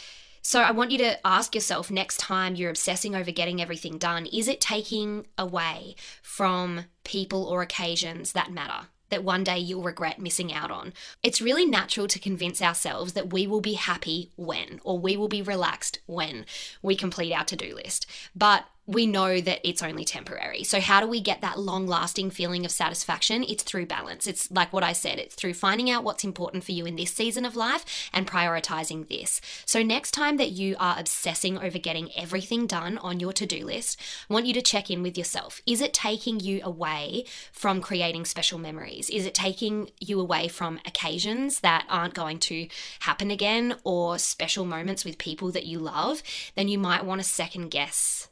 So 0.43 0.63
I 0.63 0.71
want 0.71 0.93
you 0.93 0.99
to 0.99 1.27
ask 1.27 1.57
yourself 1.57 1.91
next 1.91 2.19
time 2.19 2.55
you're 2.55 2.71
obsessing 2.71 3.17
over 3.17 3.33
getting 3.33 3.61
everything 3.61 3.99
done, 3.99 4.27
is 4.27 4.47
it 4.47 4.61
taking 4.61 5.27
away 5.37 5.97
from 6.23 6.85
people 7.03 7.45
or 7.45 7.63
occasions 7.63 8.33
that 8.33 8.53
matter? 8.53 8.87
That 9.11 9.25
one 9.25 9.45
day 9.45 9.59
you'll 9.59 9.83
regret 9.83 10.21
missing 10.21 10.53
out 10.53 10.71
on. 10.71 10.93
It's 11.23 11.41
really 11.41 11.67
natural 11.67 12.09
to 12.09 12.19
convince 12.19 12.63
ourselves 12.63 13.13
that 13.13 13.33
we 13.33 13.47
will 13.47 13.61
be 13.61 13.75
happy 13.75 14.31
when, 14.37 14.81
or 14.83 14.99
we 14.99 15.17
will 15.17 15.29
be 15.29 15.43
relaxed 15.43 16.01
when 16.07 16.47
we 16.83 16.97
complete 16.97 17.33
our 17.33 17.45
to 17.45 17.57
do 17.57 17.75
list. 17.75 18.07
But 18.35 18.65
we 18.91 19.07
know 19.07 19.41
that 19.41 19.61
it's 19.63 19.85
only 19.85 20.05
temporary. 20.05 20.65
So, 20.65 20.81
how 20.81 21.01
do 21.01 21.07
we 21.07 21.21
get 21.21 21.43
that 21.43 21.61
long 21.61 21.87
lasting 21.87 22.31
feeling 22.31 22.65
of 22.65 22.73
satisfaction? 22.73 23.45
It's 23.45 23.63
through 23.63 23.87
balance. 23.87 24.27
It's 24.27 24.51
like 24.51 24.73
what 24.73 24.83
I 24.83 24.93
said, 24.93 25.21
it's 25.21 25.37
through 25.37 25.55
finding 25.55 25.89
out 25.89 26.03
what's 26.03 26.25
important 26.25 26.65
for 26.65 26.73
you 26.73 26.87
in 26.87 26.97
this 26.97 27.13
season 27.13 27.45
of 27.45 27.55
life 27.55 28.11
and 28.13 28.27
prioritizing 28.27 29.07
this. 29.09 29.41
So, 29.65 29.85
next 29.85 30.11
time 30.11 30.39
that 30.39 30.51
you 30.51 30.75
are 30.81 30.97
obsessing 30.99 31.57
over 31.57 31.79
getting 31.79 32.11
everything 32.17 32.67
done 32.67 32.99
on 32.99 33.21
your 33.21 33.33
to 33.35 33.47
do 33.47 33.65
list, 33.65 34.01
I 34.29 34.35
want 34.35 34.47
you 34.47 34.55
to 34.55 34.63
check 34.63 34.91
in 34.91 35.05
with 35.05 35.17
yourself. 35.17 35.63
Is 35.67 35.81
it 35.81 35.95
taking 35.95 36.41
you 36.41 36.61
away 36.65 37.27
from 37.53 37.81
creating 37.81 38.25
special 38.25 38.59
memories? 38.59 39.09
Is 39.09 39.25
it 39.25 39.35
taking 39.35 39.91
you 40.01 40.19
away 40.19 40.49
from 40.49 40.81
occasions 40.85 41.61
that 41.61 41.87
aren't 41.89 42.15
going 42.15 42.41
to 42.41 42.67
happen 43.01 43.31
again 43.31 43.77
or 43.85 44.19
special 44.19 44.65
moments 44.65 45.05
with 45.05 45.17
people 45.17 45.53
that 45.53 45.67
you 45.67 45.79
love? 45.79 46.25
Then 46.57 46.67
you 46.67 46.79
might 46.79 47.05
want 47.05 47.21
to 47.21 47.27
second 47.27 47.69
guess 47.69 48.30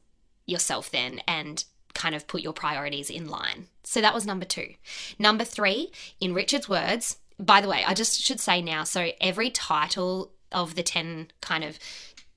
yourself 0.49 0.91
then 0.91 1.21
and 1.27 1.65
kind 1.95 2.15
of 2.15 2.27
put 2.27 2.43
your 2.43 2.53
priorities 2.53 3.11
in 3.11 3.29
line. 3.29 3.67
So 3.83 4.01
that 4.01 4.15
was 4.15 4.27
number 4.27 4.45
two. 4.45 4.75
Number 5.19 5.45
three, 5.45 5.91
in 6.21 6.35
Richard's 6.35 6.69
words, 6.69 7.19
by 7.39 7.61
the 7.61 7.69
way, 7.69 7.85
I 7.87 7.95
just 7.95 8.21
should 8.21 8.41
say 8.41 8.63
now 8.63 8.85
so 8.85 9.11
every 9.21 9.51
title 9.51 10.33
of 10.51 10.75
the 10.75 10.83
10 10.83 11.29
kind 11.41 11.65
of 11.65 11.79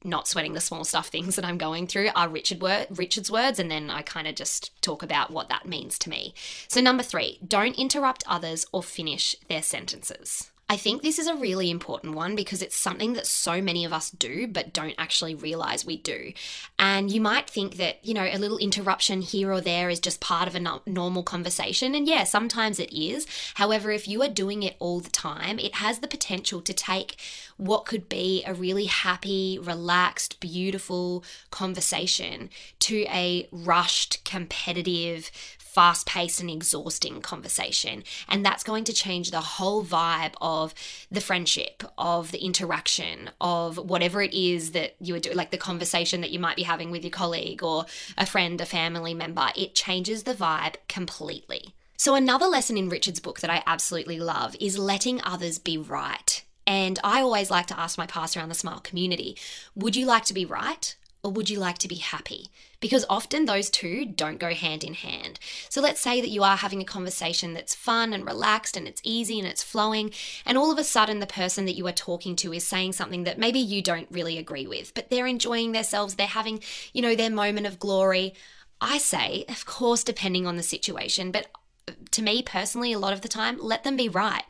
not 0.04 0.28
sweating 0.28 0.54
the 0.54 0.62
small 0.62 0.84
stuff 0.84 1.08
things 1.10 1.36
that 1.36 1.46
I'm 1.46 1.58
going 1.58 1.88
through 1.88 2.10
are 2.16 2.28
Richard 2.28 2.62
word, 2.62 2.88
Richard's 2.90 3.32
words, 3.32 3.60
and 3.60 3.70
then 3.70 3.90
I 3.90 4.02
kind 4.02 4.28
of 4.28 4.36
just 4.36 4.82
talk 4.82 5.04
about 5.04 5.32
what 5.32 5.50
that 5.50 5.68
means 5.68 6.00
to 6.00 6.10
me. 6.10 6.34
So, 6.68 6.82
number 6.82 7.04
three, 7.04 7.40
don't 7.48 7.78
interrupt 7.78 8.24
others 8.28 8.66
or 8.72 8.82
finish 8.82 9.36
their 9.48 9.62
sentences. 9.62 10.51
I 10.72 10.78
think 10.78 11.02
this 11.02 11.20
is 11.20 11.28
a 11.28 11.36
really 11.36 11.70
important 11.70 12.16
one 12.16 12.34
because 12.34 12.62
it's 12.62 12.78
something 12.78 13.12
that 13.12 13.28
so 13.28 13.62
many 13.62 13.84
of 13.84 13.92
us 13.92 14.10
do 14.10 14.48
but 14.48 14.72
don't 14.72 14.96
actually 14.98 15.36
realize 15.36 15.86
we 15.86 15.98
do. 15.98 16.32
And 16.80 17.12
you 17.12 17.20
might 17.20 17.50
think 17.50 17.76
that, 17.76 17.98
you 18.06 18.14
know, 18.14 18.24
a 18.24 18.38
little 18.38 18.58
interruption 18.58 19.20
here 19.20 19.52
or 19.52 19.60
there 19.60 19.90
is 19.90 20.00
just 20.00 20.22
part 20.22 20.48
of 20.48 20.56
a 20.56 20.62
no- 20.62 20.82
normal 20.86 21.24
conversation. 21.24 21.94
And 21.94 22.08
yeah, 22.08 22.24
sometimes 22.24 22.80
it 22.80 22.94
is. 22.94 23.28
However, 23.56 23.92
if 23.92 24.08
you 24.08 24.24
are 24.24 24.30
doing 24.30 24.64
it 24.64 24.78
all 24.80 25.02
the 25.02 25.10
time, 25.10 25.60
it 25.60 25.76
has 25.76 26.00
the 26.00 26.08
potential 26.08 26.62
to 26.62 26.74
take 26.74 27.18
what 27.58 27.86
could 27.86 28.08
be 28.08 28.42
a 28.48 28.54
really 28.54 28.86
happy, 28.86 29.60
relaxed, 29.62 30.40
beautiful 30.40 31.26
conversation 31.50 32.50
to 32.80 33.02
a 33.10 33.50
rushed, 33.52 34.24
competitive, 34.24 35.32
fast 35.72 36.06
paced 36.06 36.42
and 36.42 36.50
exhausting 36.50 37.22
conversation. 37.22 38.04
And 38.28 38.46
that's 38.46 38.64
going 38.64 38.84
to 38.86 38.94
change 38.94 39.32
the 39.32 39.40
whole 39.40 39.86
vibe 39.86 40.34
of 40.64 40.74
the 41.12 41.22
friendship, 41.22 41.84
of 41.98 42.32
the 42.32 42.44
interaction, 42.44 43.30
of 43.40 43.78
whatever 43.78 44.22
it 44.22 44.34
is 44.34 44.72
that 44.72 44.96
you 45.00 45.16
are 45.16 45.20
doing, 45.20 45.36
like 45.36 45.52
the 45.52 45.58
conversation 45.58 46.22
that 46.22 46.32
you 46.32 46.40
might 46.40 46.56
be 46.56 46.64
having 46.64 46.92
with 46.92 47.04
your 47.04 47.12
colleague 47.12 47.64
or 47.64 47.86
a 48.18 48.26
friend, 48.26 48.60
a 48.62 48.66
family 48.66 49.14
member. 49.14 49.50
It 49.56 49.76
changes 49.76 50.24
the 50.24 50.34
vibe 50.34 50.76
completely. 50.88 51.74
So, 51.98 52.16
another 52.16 52.48
lesson 52.48 52.78
in 52.78 52.90
Richard's 52.90 53.20
book 53.20 53.42
that 53.42 53.52
I 53.52 53.64
absolutely 53.68 54.20
love 54.20 54.56
is 54.60 54.80
letting 54.80 55.22
others 55.24 55.60
be 55.60 55.78
right. 55.78 56.44
And 56.66 57.00
I 57.04 57.22
always 57.22 57.52
like 57.52 57.68
to 57.68 57.80
ask 57.80 57.98
my 57.98 58.08
Pass 58.08 58.36
Around 58.36 58.50
the 58.50 58.56
Smile 58.56 58.80
community 58.80 59.38
would 59.76 59.96
you 59.96 60.06
like 60.06 60.26
to 60.26 60.34
be 60.34 60.46
right 60.46 60.96
or 61.24 61.32
would 61.32 61.50
you 61.50 61.60
like 61.60 61.78
to 61.80 61.88
be 61.88 61.96
happy? 61.96 62.48
Because 62.80 63.06
often 63.10 63.46
those 63.46 63.70
two 63.70 64.06
don't 64.06 64.40
go 64.40 64.54
hand 64.54 64.84
in 64.84 64.96
hand. 64.96 65.40
So 65.70 65.82
let's 65.82 66.02
say 66.02 66.20
that 66.20 66.30
you 66.30 66.44
are 66.44 66.58
having 66.58 66.82
a 66.82 66.86
conversation 66.86 67.54
that's 67.54 67.76
fun 67.76 68.12
and 68.12 68.26
relaxed 68.26 68.76
and 68.76 68.88
it's 68.88 69.02
easy 69.04 69.38
and 69.38 69.48
it's 69.48 69.62
flowing, 69.62 70.12
and 70.46 70.58
all 70.58 70.72
of 70.72 70.80
a 70.80 70.84
sudden 70.84 71.20
the 71.20 71.28
person 71.28 71.66
that 71.66 71.76
you 71.76 71.86
are 71.88 71.92
talking 71.92 72.36
to 72.38 72.54
is 72.54 72.66
saying 72.66 72.94
something 72.94 73.24
that 73.26 73.38
maybe 73.38 73.60
you 73.60 73.82
don't 73.82 74.08
really 74.10 74.38
agree 74.38 74.66
with, 74.66 74.94
but 74.94 75.10
they're 75.10 75.28
enjoying 75.28 75.72
themselves, 75.72 76.16
they're 76.16 76.28
having, 76.28 76.60
you 76.94 77.02
know, 77.02 77.16
their 77.16 77.30
moment 77.30 77.68
of 77.68 77.80
glory. 77.80 78.34
I 78.80 78.98
say, 78.98 79.46
of 79.48 79.66
course, 79.66 80.04
depending 80.04 80.48
on 80.48 80.58
the 80.58 80.64
situation, 80.64 81.32
but 81.32 81.48
uh, 81.88 81.94
to 82.12 82.24
me 82.24 82.42
personally, 82.42 82.94
a 82.94 83.00
lot 83.00 83.14
of 83.14 83.22
the 83.22 83.28
time, 83.28 83.60
let 83.60 83.84
them 83.84 83.96
be 83.96 84.10
right. 84.10 84.46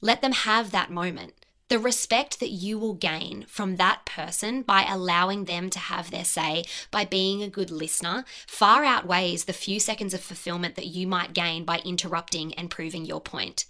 Let 0.00 0.22
them 0.22 0.32
have 0.32 0.70
that 0.70 0.92
moment. 0.92 1.34
The 1.68 1.78
respect 1.78 2.40
that 2.40 2.48
you 2.48 2.78
will 2.78 2.94
gain 2.94 3.44
from 3.46 3.76
that 3.76 4.06
person 4.06 4.62
by 4.62 4.86
allowing 4.88 5.44
them 5.44 5.68
to 5.70 5.78
have 5.78 6.10
their 6.10 6.24
say, 6.24 6.64
by 6.90 7.04
being 7.04 7.42
a 7.42 7.48
good 7.48 7.70
listener, 7.70 8.24
far 8.46 8.84
outweighs 8.84 9.44
the 9.44 9.52
few 9.52 9.78
seconds 9.78 10.14
of 10.14 10.20
fulfillment 10.20 10.76
that 10.76 10.86
you 10.86 11.06
might 11.06 11.34
gain 11.34 11.64
by 11.64 11.80
interrupting 11.80 12.54
and 12.54 12.70
proving 12.70 13.04
your 13.04 13.20
point. 13.20 13.66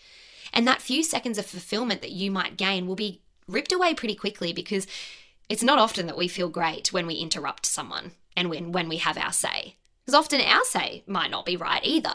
And 0.53 0.67
that 0.67 0.81
few 0.81 1.03
seconds 1.03 1.39
of 1.39 1.47
fulfillment 1.47 2.01
that 2.03 2.13
you 2.13 2.31
might 2.31 2.57
gain 2.57 2.87
will 2.87 2.95
be 2.95 3.21
ripped 3.49 3.73
away 3.73 3.95
pretty 3.95 4.15
quickly 4.15 4.53
because 4.53 4.87
it's 5.49 5.63
not 5.63 5.79
often 5.79 6.07
that 6.07 6.17
we 6.17 6.29
feel 6.29 6.49
great 6.49 6.93
when 6.93 7.07
we 7.07 7.15
interrupt 7.15 7.67
someone 7.67 8.13
and 8.37 8.49
when, 8.49 8.71
when 8.71 8.89
we 8.89 8.99
have 8.99 9.19
our 9.19 9.33
say. 9.33 9.75
Because 10.05 10.15
often 10.15 10.41
our 10.41 10.65
say 10.65 11.03
might 11.07 11.31
not 11.31 11.45
be 11.45 11.57
right 11.57 11.85
either, 11.85 12.15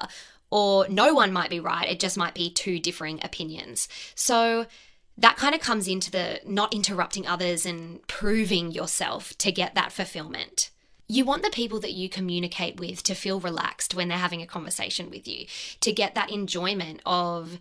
or 0.49 0.87
no 0.87 1.13
one 1.13 1.33
might 1.33 1.49
be 1.49 1.59
right, 1.59 1.89
it 1.89 1.99
just 1.99 2.17
might 2.17 2.33
be 2.33 2.49
two 2.49 2.79
differing 2.79 3.19
opinions. 3.23 3.89
So, 4.15 4.67
that 5.17 5.37
kind 5.37 5.53
of 5.53 5.61
comes 5.61 5.87
into 5.87 6.11
the 6.11 6.39
not 6.45 6.73
interrupting 6.73 7.27
others 7.27 7.65
and 7.65 8.05
proving 8.07 8.71
yourself 8.71 9.37
to 9.37 9.51
get 9.51 9.75
that 9.75 9.91
fulfillment. 9.91 10.69
You 11.07 11.25
want 11.25 11.43
the 11.43 11.49
people 11.49 11.79
that 11.81 11.93
you 11.93 12.09
communicate 12.09 12.79
with 12.79 13.03
to 13.03 13.13
feel 13.13 13.39
relaxed 13.39 13.93
when 13.93 14.07
they're 14.07 14.17
having 14.17 14.41
a 14.41 14.47
conversation 14.47 15.09
with 15.09 15.27
you, 15.27 15.45
to 15.81 15.91
get 15.91 16.15
that 16.15 16.31
enjoyment 16.31 17.01
of 17.05 17.59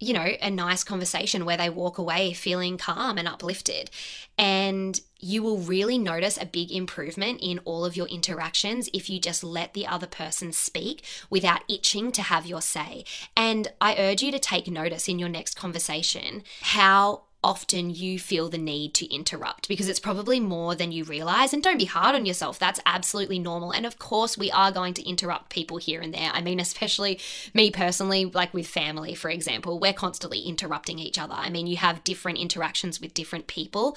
you 0.00 0.14
know, 0.14 0.26
a 0.40 0.50
nice 0.50 0.82
conversation 0.82 1.44
where 1.44 1.58
they 1.58 1.68
walk 1.68 1.98
away 1.98 2.32
feeling 2.32 2.78
calm 2.78 3.18
and 3.18 3.28
uplifted. 3.28 3.90
And 4.38 4.98
you 5.20 5.42
will 5.42 5.58
really 5.58 5.98
notice 5.98 6.38
a 6.40 6.46
big 6.46 6.72
improvement 6.72 7.38
in 7.42 7.60
all 7.64 7.84
of 7.84 7.96
your 7.96 8.06
interactions 8.08 8.88
if 8.92 9.08
you 9.10 9.20
just 9.20 9.44
let 9.44 9.74
the 9.74 9.86
other 9.86 10.06
person 10.06 10.52
speak 10.52 11.02
without 11.28 11.62
itching 11.68 12.12
to 12.12 12.22
have 12.22 12.46
your 12.46 12.62
say. 12.62 13.04
And 13.36 13.72
I 13.80 13.96
urge 13.96 14.22
you 14.22 14.32
to 14.32 14.38
take 14.38 14.68
notice 14.68 15.08
in 15.08 15.18
your 15.18 15.28
next 15.28 15.56
conversation 15.56 16.42
how 16.60 17.22
often 17.42 17.88
you 17.88 18.18
feel 18.18 18.48
the 18.50 18.58
need 18.58 18.92
to 18.92 19.12
interrupt 19.14 19.66
because 19.66 19.88
it's 19.88 20.00
probably 20.00 20.38
more 20.38 20.74
than 20.74 20.92
you 20.92 21.04
realize. 21.04 21.54
And 21.54 21.62
don't 21.62 21.78
be 21.78 21.86
hard 21.86 22.14
on 22.14 22.26
yourself. 22.26 22.58
That's 22.58 22.80
absolutely 22.84 23.38
normal. 23.38 23.70
And 23.70 23.86
of 23.86 23.98
course, 23.98 24.36
we 24.36 24.50
are 24.50 24.70
going 24.70 24.94
to 24.94 25.08
interrupt 25.08 25.48
people 25.48 25.78
here 25.78 26.02
and 26.02 26.12
there. 26.12 26.30
I 26.32 26.42
mean, 26.42 26.60
especially 26.60 27.18
me 27.54 27.70
personally, 27.70 28.26
like 28.26 28.52
with 28.52 28.66
family, 28.66 29.14
for 29.14 29.30
example, 29.30 29.78
we're 29.78 29.94
constantly 29.94 30.40
interrupting 30.40 30.98
each 30.98 31.18
other. 31.18 31.34
I 31.34 31.48
mean, 31.48 31.66
you 31.66 31.76
have 31.78 32.04
different 32.04 32.38
interactions 32.38 33.00
with 33.00 33.14
different 33.14 33.46
people, 33.46 33.96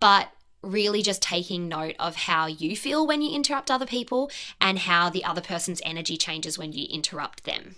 but 0.00 0.28
really 0.62 1.02
just 1.02 1.22
taking 1.22 1.68
note 1.68 1.94
of 1.98 2.16
how 2.16 2.46
you 2.46 2.76
feel 2.76 3.06
when 3.06 3.22
you 3.22 3.34
interrupt 3.34 3.70
other 3.70 3.86
people 3.86 4.30
and 4.60 4.80
how 4.80 5.08
the 5.08 5.24
other 5.24 5.40
person's 5.40 5.80
energy 5.84 6.16
changes 6.16 6.58
when 6.58 6.72
you 6.72 6.86
interrupt 6.90 7.44
them. 7.44 7.76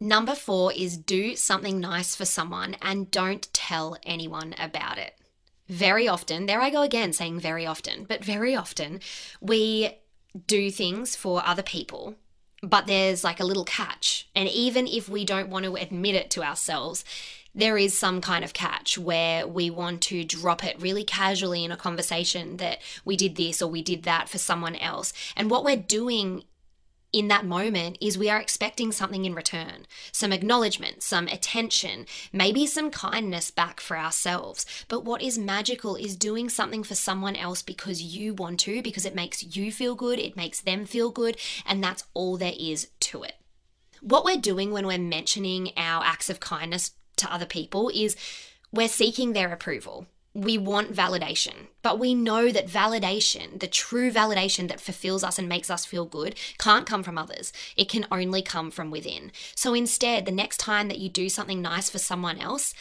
Number 0.00 0.34
four 0.34 0.72
is 0.72 0.96
do 0.96 1.36
something 1.36 1.80
nice 1.80 2.14
for 2.14 2.24
someone 2.24 2.76
and 2.82 3.10
don't 3.10 3.52
tell 3.52 3.96
anyone 4.04 4.54
about 4.58 4.98
it. 4.98 5.14
Very 5.68 6.06
often, 6.06 6.46
there 6.46 6.60
I 6.60 6.70
go 6.70 6.82
again 6.82 7.12
saying 7.12 7.40
very 7.40 7.64
often, 7.64 8.04
but 8.04 8.24
very 8.24 8.54
often 8.54 9.00
we 9.40 9.98
do 10.46 10.70
things 10.70 11.16
for 11.16 11.46
other 11.46 11.62
people, 11.62 12.16
but 12.62 12.86
there's 12.86 13.24
like 13.24 13.40
a 13.40 13.44
little 13.44 13.64
catch. 13.64 14.28
And 14.34 14.48
even 14.48 14.86
if 14.86 15.08
we 15.08 15.24
don't 15.24 15.48
want 15.48 15.64
to 15.64 15.76
admit 15.76 16.16
it 16.16 16.30
to 16.32 16.42
ourselves, 16.42 17.04
there 17.54 17.78
is 17.78 17.96
some 17.96 18.20
kind 18.20 18.44
of 18.44 18.52
catch 18.52 18.98
where 18.98 19.46
we 19.46 19.70
want 19.70 20.02
to 20.02 20.24
drop 20.24 20.64
it 20.64 20.80
really 20.80 21.04
casually 21.04 21.64
in 21.64 21.72
a 21.72 21.76
conversation 21.76 22.56
that 22.56 22.78
we 23.04 23.16
did 23.16 23.36
this 23.36 23.62
or 23.62 23.70
we 23.70 23.82
did 23.82 24.02
that 24.02 24.28
for 24.28 24.38
someone 24.38 24.76
else. 24.76 25.12
And 25.36 25.50
what 25.50 25.64
we're 25.64 25.76
doing 25.76 26.44
in 27.14 27.28
that 27.28 27.46
moment 27.46 27.96
is 28.00 28.18
we 28.18 28.28
are 28.28 28.40
expecting 28.40 28.90
something 28.90 29.24
in 29.24 29.34
return 29.34 29.86
some 30.10 30.32
acknowledgement, 30.32 31.02
some 31.02 31.28
attention, 31.28 32.06
maybe 32.32 32.66
some 32.66 32.90
kindness 32.90 33.50
back 33.50 33.80
for 33.80 33.96
ourselves. 33.96 34.66
But 34.88 35.04
what 35.04 35.22
is 35.22 35.38
magical 35.38 35.94
is 35.94 36.16
doing 36.16 36.48
something 36.48 36.82
for 36.82 36.96
someone 36.96 37.36
else 37.36 37.62
because 37.62 38.02
you 38.02 38.34
want 38.34 38.60
to, 38.60 38.82
because 38.82 39.04
it 39.04 39.14
makes 39.14 39.56
you 39.56 39.70
feel 39.70 39.94
good, 39.94 40.18
it 40.18 40.36
makes 40.36 40.60
them 40.60 40.84
feel 40.84 41.10
good, 41.10 41.36
and 41.64 41.82
that's 41.82 42.04
all 42.14 42.36
there 42.36 42.54
is 42.58 42.88
to 43.00 43.22
it. 43.22 43.34
What 44.00 44.24
we're 44.24 44.36
doing 44.36 44.72
when 44.72 44.86
we're 44.86 44.98
mentioning 44.98 45.70
our 45.76 46.04
acts 46.04 46.28
of 46.28 46.40
kindness 46.40 46.92
to 47.16 47.32
other 47.32 47.46
people 47.46 47.90
is 47.94 48.16
we're 48.72 48.88
seeking 48.88 49.32
their 49.32 49.52
approval 49.52 50.06
we 50.34 50.58
want 50.58 50.92
validation, 50.92 51.68
but 51.80 52.00
we 52.00 52.12
know 52.12 52.50
that 52.50 52.66
validation, 52.66 53.60
the 53.60 53.68
true 53.68 54.10
validation 54.10 54.66
that 54.68 54.80
fulfills 54.80 55.22
us 55.22 55.38
and 55.38 55.48
makes 55.48 55.70
us 55.70 55.84
feel 55.84 56.04
good, 56.04 56.34
can't 56.58 56.86
come 56.86 57.04
from 57.04 57.16
others. 57.16 57.52
It 57.76 57.88
can 57.88 58.04
only 58.10 58.42
come 58.42 58.72
from 58.72 58.90
within. 58.90 59.30
So 59.54 59.74
instead, 59.74 60.26
the 60.26 60.32
next 60.32 60.56
time 60.56 60.88
that 60.88 60.98
you 60.98 61.08
do 61.08 61.28
something 61.28 61.62
nice 61.62 61.88
for 61.88 61.98
someone 61.98 62.40
else, 62.40 62.74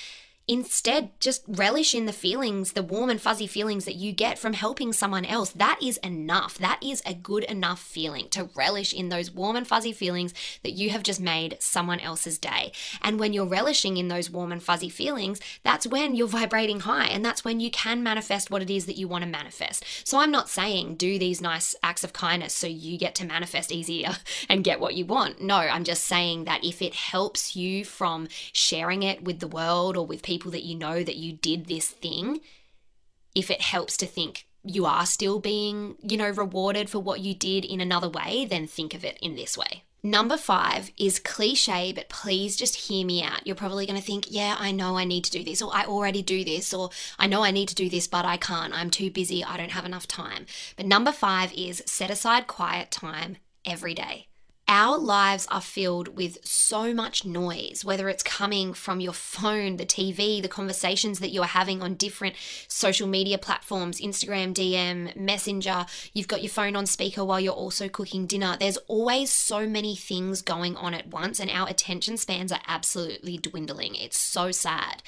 Instead, 0.46 1.10
just 1.22 1.42
relish 1.48 1.96
in 1.96 2.06
the 2.06 2.12
feelings, 2.12 2.74
the 2.74 2.84
warm 2.84 3.10
and 3.10 3.22
fuzzy 3.22 3.48
feelings 3.48 3.86
that 3.86 3.96
you 3.96 4.12
get 4.12 4.38
from 4.38 4.52
helping 4.52 4.92
someone 4.92 5.24
else. 5.24 5.52
That 5.52 5.80
is 5.82 5.96
enough. 6.00 6.58
That 6.58 6.84
is 6.84 7.02
a 7.06 7.14
good 7.14 7.46
enough 7.46 7.80
feeling 7.80 8.28
to 8.32 8.50
relish 8.54 8.94
in 8.94 9.08
those 9.08 9.32
warm 9.32 9.56
and 9.56 9.66
fuzzy 9.66 9.94
feelings 9.94 10.34
that 10.64 10.74
you 10.74 10.90
have 10.90 11.02
just 11.02 11.22
made 11.22 11.56
someone 11.62 12.02
else's 12.02 12.38
day. 12.38 12.74
And 13.02 13.22
when 13.22 13.32
you're 13.32 13.46
relishing 13.46 13.96
in 13.96 14.10
those 14.10 14.30
warm 14.30 14.52
and 14.52 14.62
fuzzy 14.62 14.90
feelings, 14.90 15.40
that's 15.64 15.88
when 15.88 16.14
you're 16.14 16.28
vibrating 16.28 16.82
high 16.82 17.06
and 17.06 17.24
that's 17.24 17.46
when 17.46 17.62
you 17.62 17.72
can 17.72 18.04
manifest 18.04 18.52
what 18.52 18.62
it 18.62 18.70
is 18.70 18.86
that 18.88 18.98
you 18.98 19.08
want 19.08 19.24
to 19.24 19.30
manifest. 19.30 19.86
So 20.06 20.20
I'm 20.20 20.32
not 20.32 20.50
saying 20.50 20.96
do 20.96 21.18
these 21.18 21.40
nice 21.40 21.74
acts 21.82 22.04
of 22.04 22.12
kindness 22.12 22.54
so 22.54 22.68
you 22.68 22.98
get 22.98 23.16
to 23.16 23.26
manifest 23.26 23.72
easier 23.72 24.18
and 24.50 24.66
get 24.66 24.82
what 24.82 24.96
you 24.96 25.06
want. 25.06 25.42
No, 25.42 25.56
I'm 25.56 25.86
just 25.86 26.04
saying 26.04 26.44
that 26.46 26.66
if 26.66 26.82
it 26.82 26.96
helps 26.96 27.56
you 27.56 27.86
from 27.86 28.28
sharing 28.52 29.04
it 29.04 29.24
with 29.24 29.40
the 29.40 29.48
world 29.48 29.96
or 29.96 30.06
with 30.06 30.22
people, 30.22 30.33
people 30.34 30.52
that 30.52 30.64
you 30.64 30.76
know 30.76 31.04
that 31.04 31.16
you 31.16 31.32
did 31.32 31.68
this 31.68 31.88
thing, 31.88 32.42
if 33.36 33.52
it 33.52 33.62
helps 33.62 33.96
to 33.98 34.08
think 34.08 34.48
you 34.64 34.86
are 34.86 35.06
still 35.06 35.40
being, 35.40 35.96
you 36.02 36.18
know, 36.18 36.30
rewarded 36.30 36.90
for 36.90 37.00
what 37.00 37.20
you 37.20 37.36
did 37.36 37.66
in 37.66 37.82
another 37.82 38.10
way, 38.10 38.46
then 38.50 38.66
think 38.66 38.94
of 38.96 39.06
it 39.06 39.18
in 39.22 39.36
this 39.36 39.58
way. 39.58 39.84
Number 40.02 40.36
five 40.36 40.92
is 40.98 41.20
cliche, 41.20 41.94
but 41.94 42.10
please 42.10 42.56
just 42.56 42.76
hear 42.88 43.06
me 43.06 43.24
out. 43.24 43.46
You're 43.46 43.56
probably 43.56 43.86
going 43.86 44.00
to 44.00 44.06
think, 44.06 44.26
yeah, 44.30 44.56
I 44.58 44.72
know 44.72 44.98
I 44.98 45.06
need 45.06 45.24
to 45.26 45.32
do 45.32 45.44
this, 45.44 45.62
or 45.62 45.72
I 45.74 45.86
already 45.86 46.22
do 46.22 46.44
this, 46.44 46.74
or 46.74 46.90
I 47.20 47.28
know 47.28 47.44
I 47.44 47.52
need 47.52 47.70
to 47.70 47.76
do 47.76 47.90
this, 47.90 48.08
but 48.08 48.26
I 48.26 48.38
can't. 48.38 48.74
I'm 48.74 48.90
too 48.90 49.12
busy. 49.12 49.44
I 49.44 49.56
don't 49.56 49.72
have 49.72 49.86
enough 49.86 50.08
time. 50.08 50.46
But 50.76 50.88
number 50.88 51.12
five 51.12 51.54
is 51.54 51.84
set 51.86 52.10
aside 52.10 52.48
quiet 52.48 52.92
time 52.92 53.38
every 53.66 53.94
day. 53.94 54.28
Our 54.68 54.98
lives 54.98 55.46
are 55.52 55.62
filled 55.62 56.16
with 56.16 56.38
so 56.46 56.94
much 56.94 57.26
noise, 57.26 57.84
whether 57.84 58.08
it's 58.08 58.24
coming 58.24 58.74
from 58.74 59.02
your 59.02 59.14
phone, 59.14 59.76
the 59.76 59.86
TV, 59.86 60.42
the 60.42 60.48
conversations 60.48 61.20
that 61.20 61.32
you 61.32 61.42
are 61.42 61.48
having 61.48 61.82
on 61.82 61.96
different 61.96 62.36
social 62.70 63.08
media 63.08 63.38
platforms 63.38 64.00
Instagram, 64.00 64.54
DM, 64.54 65.16
Messenger. 65.18 65.86
You've 66.14 66.30
got 66.30 66.42
your 66.42 66.50
phone 66.50 66.78
on 66.78 66.86
speaker 66.86 67.26
while 67.26 67.42
you're 67.42 67.54
also 67.54 67.90
cooking 67.90 68.26
dinner. 68.26 68.56
There's 68.58 68.78
always 68.88 69.32
so 69.32 69.68
many 69.68 69.98
things 69.98 70.42
going 70.42 70.78
on 70.78 70.94
at 70.94 71.08
once, 71.08 71.42
and 71.42 71.52
our 71.52 71.68
attention 71.68 72.16
spans 72.16 72.52
are 72.52 72.62
absolutely 72.66 73.38
dwindling. 73.38 73.96
It's 73.96 74.18
so 74.18 74.52
sad. 74.52 75.04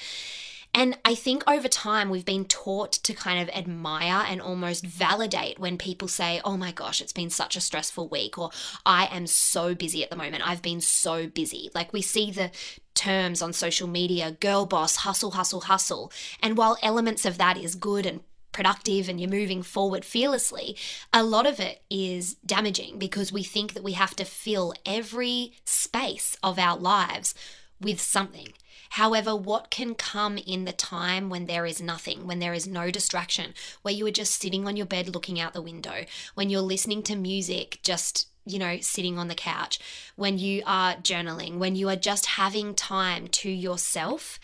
And 0.76 0.98
I 1.06 1.14
think 1.14 1.42
over 1.48 1.68
time, 1.68 2.10
we've 2.10 2.26
been 2.26 2.44
taught 2.44 2.92
to 2.92 3.14
kind 3.14 3.40
of 3.40 3.48
admire 3.56 4.26
and 4.28 4.42
almost 4.42 4.84
validate 4.84 5.58
when 5.58 5.78
people 5.78 6.06
say, 6.06 6.38
Oh 6.44 6.58
my 6.58 6.70
gosh, 6.70 7.00
it's 7.00 7.14
been 7.14 7.30
such 7.30 7.56
a 7.56 7.62
stressful 7.62 8.08
week, 8.08 8.36
or 8.36 8.50
I 8.84 9.06
am 9.06 9.26
so 9.26 9.74
busy 9.74 10.04
at 10.04 10.10
the 10.10 10.16
moment. 10.16 10.46
I've 10.46 10.60
been 10.60 10.82
so 10.82 11.28
busy. 11.28 11.70
Like 11.74 11.94
we 11.94 12.02
see 12.02 12.30
the 12.30 12.50
terms 12.94 13.40
on 13.40 13.54
social 13.54 13.88
media 13.88 14.32
girl 14.32 14.66
boss, 14.66 14.96
hustle, 14.96 15.30
hustle, 15.30 15.62
hustle. 15.62 16.12
And 16.42 16.58
while 16.58 16.76
elements 16.82 17.24
of 17.24 17.38
that 17.38 17.56
is 17.56 17.74
good 17.74 18.04
and 18.04 18.20
productive 18.52 19.08
and 19.08 19.18
you're 19.18 19.30
moving 19.30 19.62
forward 19.62 20.04
fearlessly, 20.04 20.76
a 21.10 21.22
lot 21.22 21.46
of 21.46 21.58
it 21.58 21.84
is 21.88 22.34
damaging 22.44 22.98
because 22.98 23.32
we 23.32 23.42
think 23.42 23.72
that 23.72 23.82
we 23.82 23.92
have 23.92 24.14
to 24.16 24.26
fill 24.26 24.74
every 24.84 25.54
space 25.64 26.36
of 26.42 26.58
our 26.58 26.76
lives 26.76 27.34
with 27.80 27.98
something. 27.98 28.52
However, 28.90 29.34
what 29.34 29.70
can 29.70 29.94
come 29.94 30.38
in 30.38 30.64
the 30.64 30.72
time 30.72 31.28
when 31.28 31.46
there 31.46 31.66
is 31.66 31.80
nothing, 31.80 32.26
when 32.26 32.38
there 32.38 32.54
is 32.54 32.66
no 32.66 32.90
distraction, 32.90 33.54
where 33.82 33.94
you 33.94 34.06
are 34.06 34.12
just 34.12 34.40
sitting 34.40 34.66
on 34.66 34.76
your 34.76 34.86
bed 34.86 35.14
looking 35.14 35.40
out 35.40 35.52
the 35.52 35.62
window, 35.62 36.04
when 36.34 36.50
you're 36.50 36.60
listening 36.60 37.02
to 37.04 37.16
music 37.16 37.78
just 37.82 38.28
you 38.48 38.60
know, 38.60 38.78
sitting 38.80 39.18
on 39.18 39.26
the 39.26 39.34
couch, 39.34 39.80
when 40.14 40.38
you 40.38 40.62
are 40.64 40.94
journaling, 40.94 41.58
when 41.58 41.74
you 41.74 41.88
are 41.88 41.96
just 41.96 42.26
having 42.26 42.74
time 42.74 43.26
to 43.26 43.50
yourself, 43.50 44.38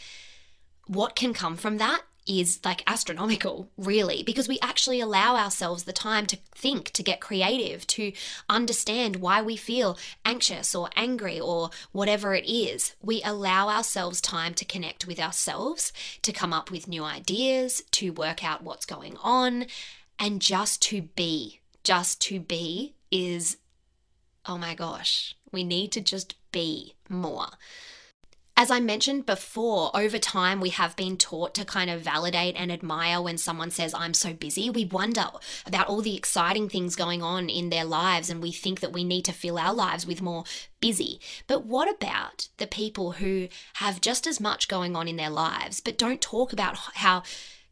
what 0.89 1.15
can 1.15 1.33
come 1.33 1.57
from 1.57 1.79
that 1.79 2.03
is 2.26 2.61
like 2.64 2.83
astronomical, 2.87 3.69
really, 3.76 4.23
because 4.23 4.49
we 4.49 4.59
actually 4.61 5.00
allow 5.00 5.37
ourselves 5.37 5.85
the 5.85 5.93
time 5.93 6.26
to 6.26 6.38
think, 6.55 6.91
to 6.93 7.02
get 7.02 7.21
creative, 7.21 7.87
to 7.88 8.12
understand 8.49 9.17
why 9.17 9.43
we 9.43 9.57
feel 9.57 9.99
anxious 10.25 10.75
or 10.75 10.88
angry 10.97 11.41
or 11.41 11.71
whatever 11.91 12.35
it 12.35 12.47
is. 12.47 12.95
We 13.02 13.23
allow 13.23 13.69
ourselves 13.69 14.21
time 14.21 14.55
to 14.55 14.64
connect 14.64 15.07
with 15.07 15.19
ourselves, 15.19 15.93
to 16.23 16.33
come 16.33 16.52
up 16.52 16.71
with 16.71 16.88
new 16.88 17.05
ideas, 17.05 17.83
to 17.93 18.12
work 18.12 18.45
out 18.45 18.62
what's 18.62 18.87
going 18.87 19.17
on, 19.23 19.67
and 20.19 20.41
just 20.41 20.81
to 20.83 21.02
be. 21.02 21.61
Just 21.83 22.21
to 22.23 22.38
be 22.38 22.95
is, 23.11 23.57
oh 24.47 24.57
my 24.57 24.75
gosh, 24.75 25.35
we 25.50 25.64
need 25.64 25.91
to 25.93 26.00
just 26.00 26.37
be 26.52 26.95
more. 27.09 27.49
As 28.62 28.71
I 28.71 28.78
mentioned 28.78 29.26
before, 29.26 29.90
over 29.92 30.19
time 30.19 30.61
we 30.61 30.69
have 30.69 30.95
been 30.95 31.16
taught 31.16 31.52
to 31.54 31.64
kind 31.64 31.90
of 31.90 32.00
validate 32.00 32.54
and 32.57 32.71
admire 32.71 33.21
when 33.21 33.37
someone 33.37 33.73
says, 33.73 33.92
I'm 33.92 34.14
so 34.14 34.33
busy. 34.33 34.71
We 34.71 34.85
wonder 34.85 35.25
about 35.66 35.88
all 35.88 36.00
the 36.00 36.14
exciting 36.14 36.69
things 36.69 36.95
going 36.95 37.25
on 37.25 37.49
in 37.49 37.71
their 37.71 37.85
lives 37.85 38.31
and 38.31 38.40
we 38.40 38.52
think 38.52 38.78
that 38.78 38.92
we 38.92 39.02
need 39.02 39.25
to 39.25 39.33
fill 39.33 39.59
our 39.59 39.75
lives 39.75 40.07
with 40.07 40.23
more 40.23 40.45
busy. 40.78 41.21
But 41.49 41.66
what 41.66 41.92
about 41.92 42.50
the 42.59 42.69
people 42.69 43.11
who 43.11 43.49
have 43.75 44.00
just 44.00 44.28
as 44.28 44.38
much 44.38 44.69
going 44.69 44.95
on 44.95 45.09
in 45.09 45.16
their 45.16 45.28
lives 45.28 45.81
but 45.81 45.99
don't 45.99 46.21
talk 46.21 46.52
about 46.52 46.78
how 46.95 47.25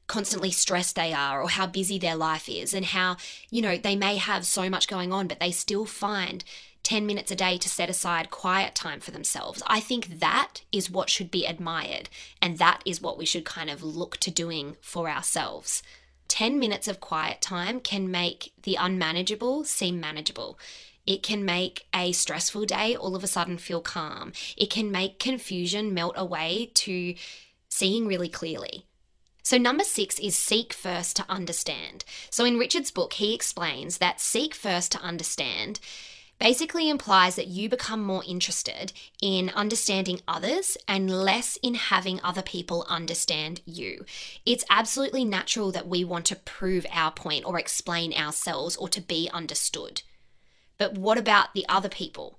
constantly 0.08 0.50
stressed 0.50 0.96
they 0.96 1.12
are 1.12 1.40
or 1.40 1.50
how 1.50 1.68
busy 1.68 2.00
their 2.00 2.16
life 2.16 2.48
is 2.48 2.74
and 2.74 2.86
how, 2.86 3.16
you 3.48 3.62
know, 3.62 3.76
they 3.76 3.94
may 3.94 4.16
have 4.16 4.44
so 4.44 4.68
much 4.68 4.88
going 4.88 5.12
on, 5.12 5.28
but 5.28 5.38
they 5.38 5.52
still 5.52 5.84
find 5.84 6.42
10 6.82 7.06
minutes 7.06 7.30
a 7.30 7.36
day 7.36 7.58
to 7.58 7.68
set 7.68 7.90
aside 7.90 8.30
quiet 8.30 8.74
time 8.74 9.00
for 9.00 9.10
themselves. 9.10 9.62
I 9.66 9.80
think 9.80 10.20
that 10.20 10.62
is 10.72 10.90
what 10.90 11.10
should 11.10 11.30
be 11.30 11.46
admired, 11.46 12.08
and 12.40 12.58
that 12.58 12.82
is 12.84 13.00
what 13.00 13.18
we 13.18 13.26
should 13.26 13.44
kind 13.44 13.70
of 13.70 13.82
look 13.82 14.16
to 14.18 14.30
doing 14.30 14.76
for 14.80 15.08
ourselves. 15.08 15.82
10 16.28 16.58
minutes 16.58 16.86
of 16.88 17.00
quiet 17.00 17.40
time 17.40 17.80
can 17.80 18.10
make 18.10 18.52
the 18.62 18.76
unmanageable 18.76 19.64
seem 19.64 20.00
manageable. 20.00 20.58
It 21.06 21.22
can 21.22 21.44
make 21.44 21.86
a 21.94 22.12
stressful 22.12 22.66
day 22.66 22.94
all 22.94 23.16
of 23.16 23.24
a 23.24 23.26
sudden 23.26 23.58
feel 23.58 23.80
calm. 23.80 24.32
It 24.56 24.70
can 24.70 24.92
make 24.92 25.18
confusion 25.18 25.92
melt 25.92 26.14
away 26.16 26.70
to 26.74 27.14
seeing 27.68 28.06
really 28.06 28.28
clearly. 28.28 28.86
So, 29.42 29.56
number 29.58 29.82
six 29.82 30.18
is 30.20 30.36
seek 30.36 30.72
first 30.72 31.16
to 31.16 31.24
understand. 31.28 32.04
So, 32.30 32.44
in 32.44 32.58
Richard's 32.58 32.92
book, 32.92 33.14
he 33.14 33.34
explains 33.34 33.98
that 33.98 34.20
seek 34.20 34.54
first 34.54 34.92
to 34.92 35.00
understand 35.00 35.80
basically 36.40 36.88
implies 36.88 37.36
that 37.36 37.46
you 37.46 37.68
become 37.68 38.02
more 38.02 38.24
interested 38.26 38.92
in 39.20 39.50
understanding 39.50 40.20
others 40.26 40.76
and 40.88 41.10
less 41.10 41.58
in 41.62 41.74
having 41.74 42.18
other 42.24 42.42
people 42.42 42.86
understand 42.88 43.60
you. 43.66 44.04
It's 44.46 44.64
absolutely 44.70 45.24
natural 45.24 45.70
that 45.72 45.86
we 45.86 46.02
want 46.02 46.24
to 46.26 46.36
prove 46.36 46.86
our 46.90 47.12
point 47.12 47.44
or 47.44 47.58
explain 47.58 48.14
ourselves 48.14 48.74
or 48.74 48.88
to 48.88 49.02
be 49.02 49.28
understood. 49.32 50.02
But 50.78 50.96
what 50.96 51.18
about 51.18 51.52
the 51.52 51.66
other 51.68 51.90
people? 51.90 52.38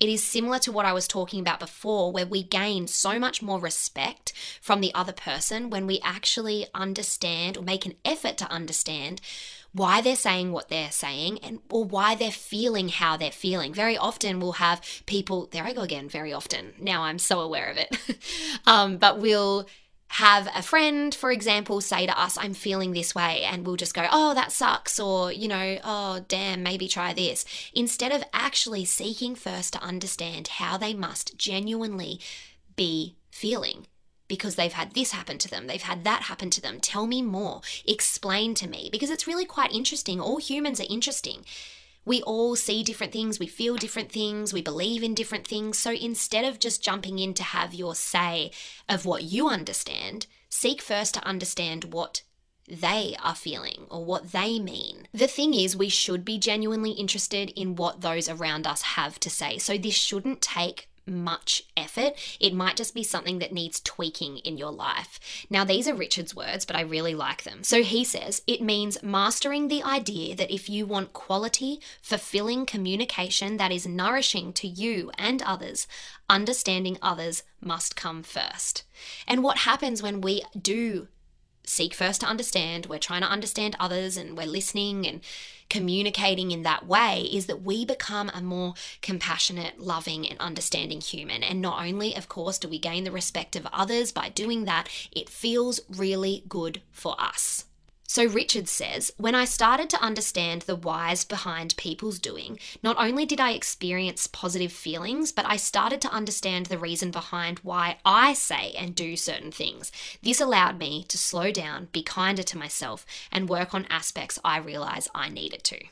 It 0.00 0.08
is 0.08 0.24
similar 0.24 0.58
to 0.60 0.72
what 0.72 0.86
I 0.86 0.92
was 0.92 1.06
talking 1.06 1.38
about 1.38 1.60
before, 1.60 2.10
where 2.10 2.26
we 2.26 2.42
gain 2.42 2.88
so 2.88 3.20
much 3.20 3.40
more 3.40 3.60
respect 3.60 4.32
from 4.60 4.80
the 4.80 4.92
other 4.94 5.12
person 5.12 5.70
when 5.70 5.86
we 5.86 6.00
actually 6.02 6.66
understand 6.74 7.56
or 7.56 7.62
make 7.62 7.86
an 7.86 7.94
effort 8.04 8.36
to 8.38 8.50
understand 8.50 9.20
why 9.72 10.00
they're 10.00 10.16
saying 10.16 10.52
what 10.52 10.68
they're 10.68 10.90
saying 10.90 11.38
and 11.42 11.58
or 11.70 11.84
why 11.84 12.14
they're 12.14 12.30
feeling 12.30 12.88
how 12.88 13.16
they're 13.16 13.30
feeling. 13.30 13.72
Very 13.72 13.96
often 13.96 14.38
we'll 14.38 14.52
have 14.52 14.82
people, 15.06 15.48
there 15.50 15.64
I 15.64 15.72
go 15.72 15.80
again, 15.82 16.08
very 16.08 16.32
often. 16.32 16.74
Now 16.78 17.02
I'm 17.02 17.18
so 17.18 17.40
aware 17.40 17.70
of 17.70 17.78
it. 17.78 17.96
um, 18.66 18.98
but 18.98 19.18
we'll 19.18 19.66
have 20.08 20.46
a 20.54 20.60
friend, 20.60 21.14
for 21.14 21.32
example, 21.32 21.80
say 21.80 22.06
to 22.06 22.20
us, 22.20 22.36
I'm 22.36 22.52
feeling 22.52 22.92
this 22.92 23.14
way, 23.14 23.44
and 23.44 23.66
we'll 23.66 23.76
just 23.76 23.94
go, 23.94 24.06
oh, 24.12 24.34
that 24.34 24.52
sucks, 24.52 25.00
or, 25.00 25.32
you 25.32 25.48
know, 25.48 25.78
oh, 25.82 26.20
damn, 26.28 26.62
maybe 26.62 26.86
try 26.86 27.14
this, 27.14 27.46
instead 27.72 28.12
of 28.12 28.22
actually 28.34 28.84
seeking 28.84 29.34
first 29.34 29.72
to 29.72 29.82
understand 29.82 30.48
how 30.48 30.76
they 30.76 30.92
must 30.92 31.38
genuinely 31.38 32.20
be 32.76 33.16
feeling 33.30 33.86
because 34.32 34.54
they've 34.54 34.72
had 34.72 34.94
this 34.94 35.12
happen 35.12 35.36
to 35.36 35.46
them, 35.46 35.66
they've 35.66 35.82
had 35.82 36.04
that 36.04 36.22
happen 36.22 36.48
to 36.48 36.62
them. 36.62 36.80
Tell 36.80 37.06
me 37.06 37.20
more, 37.20 37.60
explain 37.86 38.54
to 38.54 38.66
me, 38.66 38.88
because 38.90 39.10
it's 39.10 39.26
really 39.26 39.44
quite 39.44 39.74
interesting. 39.74 40.22
All 40.22 40.38
humans 40.38 40.80
are 40.80 40.86
interesting. 40.88 41.44
We 42.06 42.22
all 42.22 42.56
see 42.56 42.82
different 42.82 43.12
things, 43.12 43.38
we 43.38 43.46
feel 43.46 43.76
different 43.76 44.10
things, 44.10 44.54
we 44.54 44.62
believe 44.62 45.02
in 45.02 45.12
different 45.12 45.46
things. 45.46 45.76
So 45.76 45.90
instead 45.92 46.46
of 46.46 46.58
just 46.58 46.82
jumping 46.82 47.18
in 47.18 47.34
to 47.34 47.42
have 47.42 47.74
your 47.74 47.94
say 47.94 48.52
of 48.88 49.04
what 49.04 49.24
you 49.24 49.50
understand, 49.50 50.26
seek 50.48 50.80
first 50.80 51.12
to 51.12 51.26
understand 51.26 51.92
what 51.92 52.22
they 52.66 53.14
are 53.22 53.34
feeling 53.34 53.84
or 53.90 54.02
what 54.02 54.32
they 54.32 54.58
mean. 54.58 55.08
The 55.12 55.26
thing 55.26 55.52
is, 55.52 55.76
we 55.76 55.90
should 55.90 56.24
be 56.24 56.38
genuinely 56.38 56.92
interested 56.92 57.50
in 57.50 57.76
what 57.76 58.00
those 58.00 58.30
around 58.30 58.66
us 58.66 58.80
have 58.80 59.20
to 59.20 59.28
say. 59.28 59.58
So 59.58 59.76
this 59.76 59.94
shouldn't 59.94 60.40
take 60.40 60.88
much 61.06 61.62
effort. 61.76 62.12
It 62.40 62.54
might 62.54 62.76
just 62.76 62.94
be 62.94 63.02
something 63.02 63.38
that 63.38 63.52
needs 63.52 63.80
tweaking 63.80 64.38
in 64.38 64.56
your 64.56 64.72
life. 64.72 65.18
Now, 65.50 65.64
these 65.64 65.88
are 65.88 65.94
Richard's 65.94 66.34
words, 66.34 66.64
but 66.64 66.76
I 66.76 66.82
really 66.82 67.14
like 67.14 67.42
them. 67.42 67.64
So 67.64 67.82
he 67.82 68.04
says 68.04 68.42
it 68.46 68.62
means 68.62 69.02
mastering 69.02 69.68
the 69.68 69.82
idea 69.82 70.36
that 70.36 70.52
if 70.52 70.68
you 70.68 70.86
want 70.86 71.12
quality, 71.12 71.80
fulfilling 72.00 72.66
communication 72.66 73.56
that 73.56 73.72
is 73.72 73.86
nourishing 73.86 74.52
to 74.54 74.68
you 74.68 75.10
and 75.18 75.42
others, 75.42 75.86
understanding 76.28 76.98
others 77.02 77.42
must 77.60 77.96
come 77.96 78.22
first. 78.22 78.84
And 79.26 79.42
what 79.42 79.58
happens 79.58 80.02
when 80.02 80.20
we 80.20 80.42
do 80.60 81.08
seek 81.64 81.94
first 81.94 82.20
to 82.20 82.26
understand, 82.26 82.86
we're 82.86 82.98
trying 82.98 83.22
to 83.22 83.28
understand 83.28 83.76
others 83.78 84.16
and 84.16 84.36
we're 84.36 84.46
listening 84.46 85.06
and 85.06 85.20
communicating 85.72 86.50
in 86.50 86.64
that 86.64 86.86
way 86.86 87.26
is 87.32 87.46
that 87.46 87.62
we 87.62 87.86
become 87.86 88.30
a 88.34 88.42
more 88.42 88.74
compassionate, 89.00 89.80
loving, 89.80 90.28
and 90.28 90.38
understanding 90.38 91.00
human. 91.00 91.42
And 91.42 91.62
not 91.62 91.82
only, 91.82 92.14
of 92.14 92.28
course, 92.28 92.58
do 92.58 92.68
we 92.68 92.78
gain 92.78 93.04
the 93.04 93.10
respect 93.10 93.56
of 93.56 93.66
others 93.72 94.12
by 94.12 94.28
doing 94.28 94.66
that, 94.66 94.90
it 95.10 95.30
feels 95.30 95.80
really 95.88 96.44
good 96.46 96.82
for 96.90 97.18
us. 97.18 97.64
So 98.14 98.26
Richard 98.26 98.68
says, 98.68 99.10
when 99.16 99.34
I 99.34 99.46
started 99.46 99.88
to 99.88 100.02
understand 100.02 100.62
the 100.62 100.76
whys 100.76 101.24
behind 101.24 101.74
people's 101.78 102.18
doing, 102.18 102.58
not 102.82 102.98
only 102.98 103.24
did 103.24 103.40
I 103.40 103.52
experience 103.52 104.26
positive 104.26 104.70
feelings, 104.70 105.32
but 105.32 105.46
I 105.46 105.56
started 105.56 106.02
to 106.02 106.12
understand 106.12 106.66
the 106.66 106.76
reason 106.76 107.10
behind 107.10 107.60
why 107.60 107.96
I 108.04 108.34
say 108.34 108.74
and 108.76 108.94
do 108.94 109.16
certain 109.16 109.50
things. 109.50 109.90
This 110.20 110.42
allowed 110.42 110.78
me 110.78 111.04
to 111.04 111.16
slow 111.16 111.50
down, 111.50 111.88
be 111.90 112.02
kinder 112.02 112.42
to 112.42 112.58
myself, 112.58 113.06
and 113.32 113.48
work 113.48 113.72
on 113.72 113.86
aspects 113.88 114.38
I 114.44 114.58
realize 114.58 115.08
I 115.14 115.30
needed 115.30 115.64
to. 115.64 115.82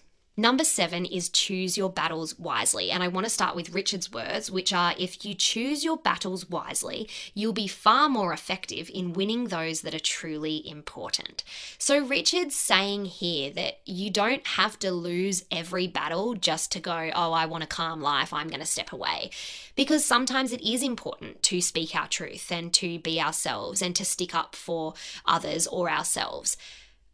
Number 0.41 0.65
seven 0.65 1.05
is 1.05 1.29
choose 1.29 1.77
your 1.77 1.91
battles 1.91 2.39
wisely. 2.39 2.91
And 2.91 3.03
I 3.03 3.09
want 3.09 3.27
to 3.27 3.31
start 3.31 3.55
with 3.55 3.75
Richard's 3.75 4.11
words, 4.11 4.51
which 4.51 4.73
are 4.73 4.95
if 4.99 5.23
you 5.23 5.35
choose 5.35 5.85
your 5.85 5.99
battles 5.99 6.49
wisely, 6.49 7.11
you'll 7.35 7.53
be 7.53 7.67
far 7.67 8.09
more 8.09 8.33
effective 8.33 8.91
in 8.95 9.13
winning 9.13 9.49
those 9.49 9.83
that 9.83 9.95
are 9.95 10.01
truly 10.01 10.67
important. 10.67 11.45
So, 11.77 12.03
Richard's 12.03 12.57
saying 12.57 13.05
here 13.05 13.51
that 13.51 13.81
you 13.85 14.09
don't 14.09 14.47
have 14.47 14.79
to 14.79 14.91
lose 14.91 15.45
every 15.51 15.87
battle 15.87 16.33
just 16.33 16.73
to 16.73 16.81
go, 16.81 17.11
oh, 17.15 17.33
I 17.33 17.45
want 17.45 17.65
a 17.65 17.67
calm 17.67 18.01
life, 18.01 18.33
I'm 18.33 18.49
going 18.49 18.61
to 18.61 18.67
step 18.67 18.93
away. 18.93 19.33
Because 19.77 20.07
sometimes 20.07 20.55
it 20.55 20.63
is 20.63 20.83
important 20.83 21.43
to 21.43 21.61
speak 21.61 21.95
our 21.95 22.09
truth 22.09 22.51
and 22.51 22.73
to 22.73 22.99
be 22.99 23.21
ourselves 23.21 23.83
and 23.83 23.95
to 23.95 24.07
stick 24.07 24.35
up 24.35 24.57
for 24.57 24.95
others 25.27 25.67
or 25.67 25.91
ourselves. 25.91 26.57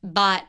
But 0.01 0.45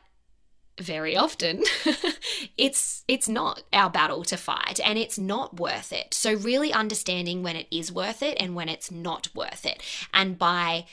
very 0.78 1.16
often 1.16 1.62
it's 2.58 3.04
it's 3.08 3.28
not 3.28 3.62
our 3.72 3.90
battle 3.90 4.24
to 4.24 4.36
fight 4.36 4.80
and 4.84 4.98
it's 4.98 5.18
not 5.18 5.58
worth 5.58 5.92
it. 5.92 6.14
So 6.14 6.34
really 6.34 6.72
understanding 6.72 7.42
when 7.42 7.56
it 7.56 7.66
is 7.70 7.92
worth 7.92 8.22
it 8.22 8.36
and 8.40 8.54
when 8.54 8.68
it's 8.68 8.90
not 8.90 9.28
worth 9.34 9.66
it. 9.66 9.82
And 10.12 10.38
by 10.38 10.86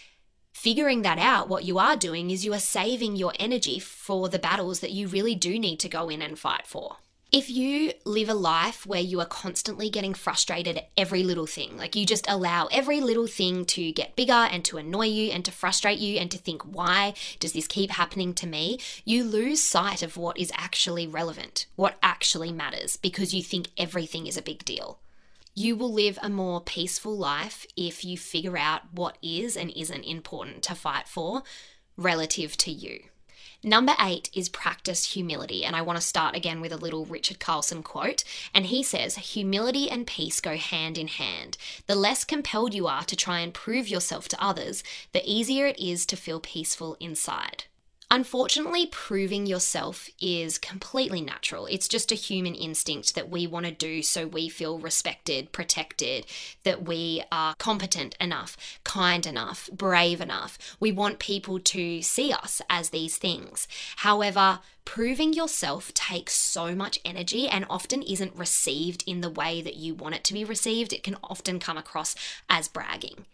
figuring 0.54 1.02
that 1.02 1.19
out 1.19 1.50
what 1.50 1.65
you 1.65 1.78
are 1.78 1.98
doing 1.98 2.32
is 2.32 2.45
you 2.45 2.54
are 2.54 2.60
saving 2.60 3.15
your 3.15 3.34
energy 3.39 3.78
for 3.78 4.30
the 4.30 4.39
battles 4.39 4.80
that 4.80 4.91
you 4.91 5.08
really 5.08 5.36
do 5.36 5.60
need 5.60 5.80
to 5.82 5.89
go 5.89 6.10
in 6.10 6.21
and 6.21 6.39
fight 6.39 6.65
for 6.65 6.98
if 7.31 7.49
you 7.49 7.91
live 8.05 8.29
a 8.29 8.33
life 8.33 8.85
where 8.85 9.01
you 9.01 9.19
are 9.19 9.25
constantly 9.25 9.89
getting 9.89 10.13
frustrated 10.13 10.77
at 10.77 10.89
every 10.95 11.23
little 11.23 11.47
thing, 11.47 11.75
like 11.77 11.95
you 11.95 12.05
just 12.05 12.29
allow 12.29 12.67
every 12.67 13.01
little 13.01 13.27
thing 13.27 13.65
to 13.65 13.91
get 13.91 14.15
bigger 14.15 14.31
and 14.31 14.63
to 14.65 14.77
annoy 14.77 15.07
you 15.07 15.31
and 15.31 15.43
to 15.45 15.51
frustrate 15.51 15.99
you 15.99 16.17
and 16.17 16.31
to 16.31 16.38
think, 16.38 16.61
why 16.63 17.13
does 17.39 17.53
this 17.53 17.67
keep 17.67 17.91
happening 17.91 18.33
to 18.35 18.47
me? 18.47 18.79
You 19.03 19.23
lose 19.23 19.61
sight 19.61 20.01
of 20.01 20.17
what 20.17 20.38
is 20.38 20.51
actually 20.55 21.07
relevant, 21.07 21.65
what 21.75 21.97
actually 22.01 22.51
matters, 22.51 22.95
because 22.95 23.33
you 23.33 23.43
think 23.43 23.69
everything 23.77 24.27
is 24.27 24.38
a 24.38 24.41
big 24.41 24.63
deal. 24.63 24.99
You 25.55 25.75
will 25.75 25.91
live 25.91 26.19
a 26.21 26.29
more 26.29 26.61
peaceful 26.61 27.17
life 27.17 27.65
if 27.75 28.05
you 28.05 28.17
figure 28.17 28.57
out 28.57 28.93
what 28.93 29.17
is 29.21 29.57
and 29.57 29.71
isn't 29.71 30.03
important 30.03 30.63
to 30.63 30.75
fight 30.75 31.07
for 31.07 31.43
relative 31.97 32.57
to 32.57 32.71
you. 32.71 33.05
Number 33.65 33.95
eight 33.99 34.30
is 34.32 34.47
practice 34.47 35.13
humility. 35.13 35.65
And 35.65 35.75
I 35.75 35.82
want 35.82 35.97
to 35.97 36.06
start 36.06 36.36
again 36.36 36.62
with 36.62 36.71
a 36.71 36.78
little 36.78 37.04
Richard 37.04 37.39
Carlson 37.39 37.82
quote. 37.82 38.23
And 38.54 38.67
he 38.67 38.84
says, 38.84 39.15
Humility 39.15 39.89
and 39.89 40.06
peace 40.06 40.39
go 40.39 40.56
hand 40.56 40.99
in 40.99 41.08
hand. 41.08 41.58
The 41.88 41.95
less 41.95 42.23
compelled 42.23 42.75
you 42.75 42.86
are 42.86 43.04
to 43.06 43.15
try 43.15 43.39
and 43.39 43.51
prove 43.56 43.88
yourself 43.88 44.28
to 44.28 44.43
others, 44.43 44.84
the 45.13 45.23
easier 45.25 45.65
it 45.65 45.80
is 45.80 46.06
to 46.06 46.15
feel 46.15 46.39
peaceful 46.39 46.95
inside. 46.99 47.63
Unfortunately, 48.12 48.86
proving 48.86 49.48
yourself 49.48 50.10
is 50.22 50.60
completely 50.60 51.22
natural. 51.22 51.65
It's 51.65 51.88
just 51.88 52.12
a 52.12 52.15
human 52.15 52.54
instinct 52.54 53.15
that 53.15 53.30
we 53.30 53.48
want 53.48 53.65
to 53.65 53.72
do 53.72 54.04
so 54.04 54.28
we 54.28 54.48
feel 54.48 54.78
respected, 54.78 55.52
protected, 55.52 56.28
that 56.63 56.86
we 56.88 57.24
are 57.32 57.56
competent 57.56 58.15
enough, 58.22 58.56
kind 58.84 59.26
enough, 59.26 59.70
brave 59.74 60.22
enough. 60.22 60.78
We 60.80 60.91
want 60.91 61.18
people 61.18 61.60
to 61.60 62.04
see 62.04 62.32
us 62.32 62.62
as 62.70 62.91
these 62.91 63.18
things. 63.18 63.68
However, 63.98 64.60
proving 64.86 65.34
yourself 65.34 65.91
takes 65.96 66.36
so 66.36 66.76
much 66.76 67.00
energy 67.04 67.48
and 67.48 67.65
often 67.72 68.04
isn't 68.04 68.36
received 68.36 69.04
in 69.08 69.22
the 69.22 69.32
way 69.32 69.63
that 69.63 69.78
you 69.78 69.96
want 69.96 70.13
it 70.13 70.24
to 70.26 70.34
be 70.34 70.46
received. 70.46 70.94
It 70.94 71.04
can 71.04 71.18
often 71.24 71.60
come 71.60 71.78
across 71.78 72.15
as 72.50 72.68
bragging. 72.68 73.26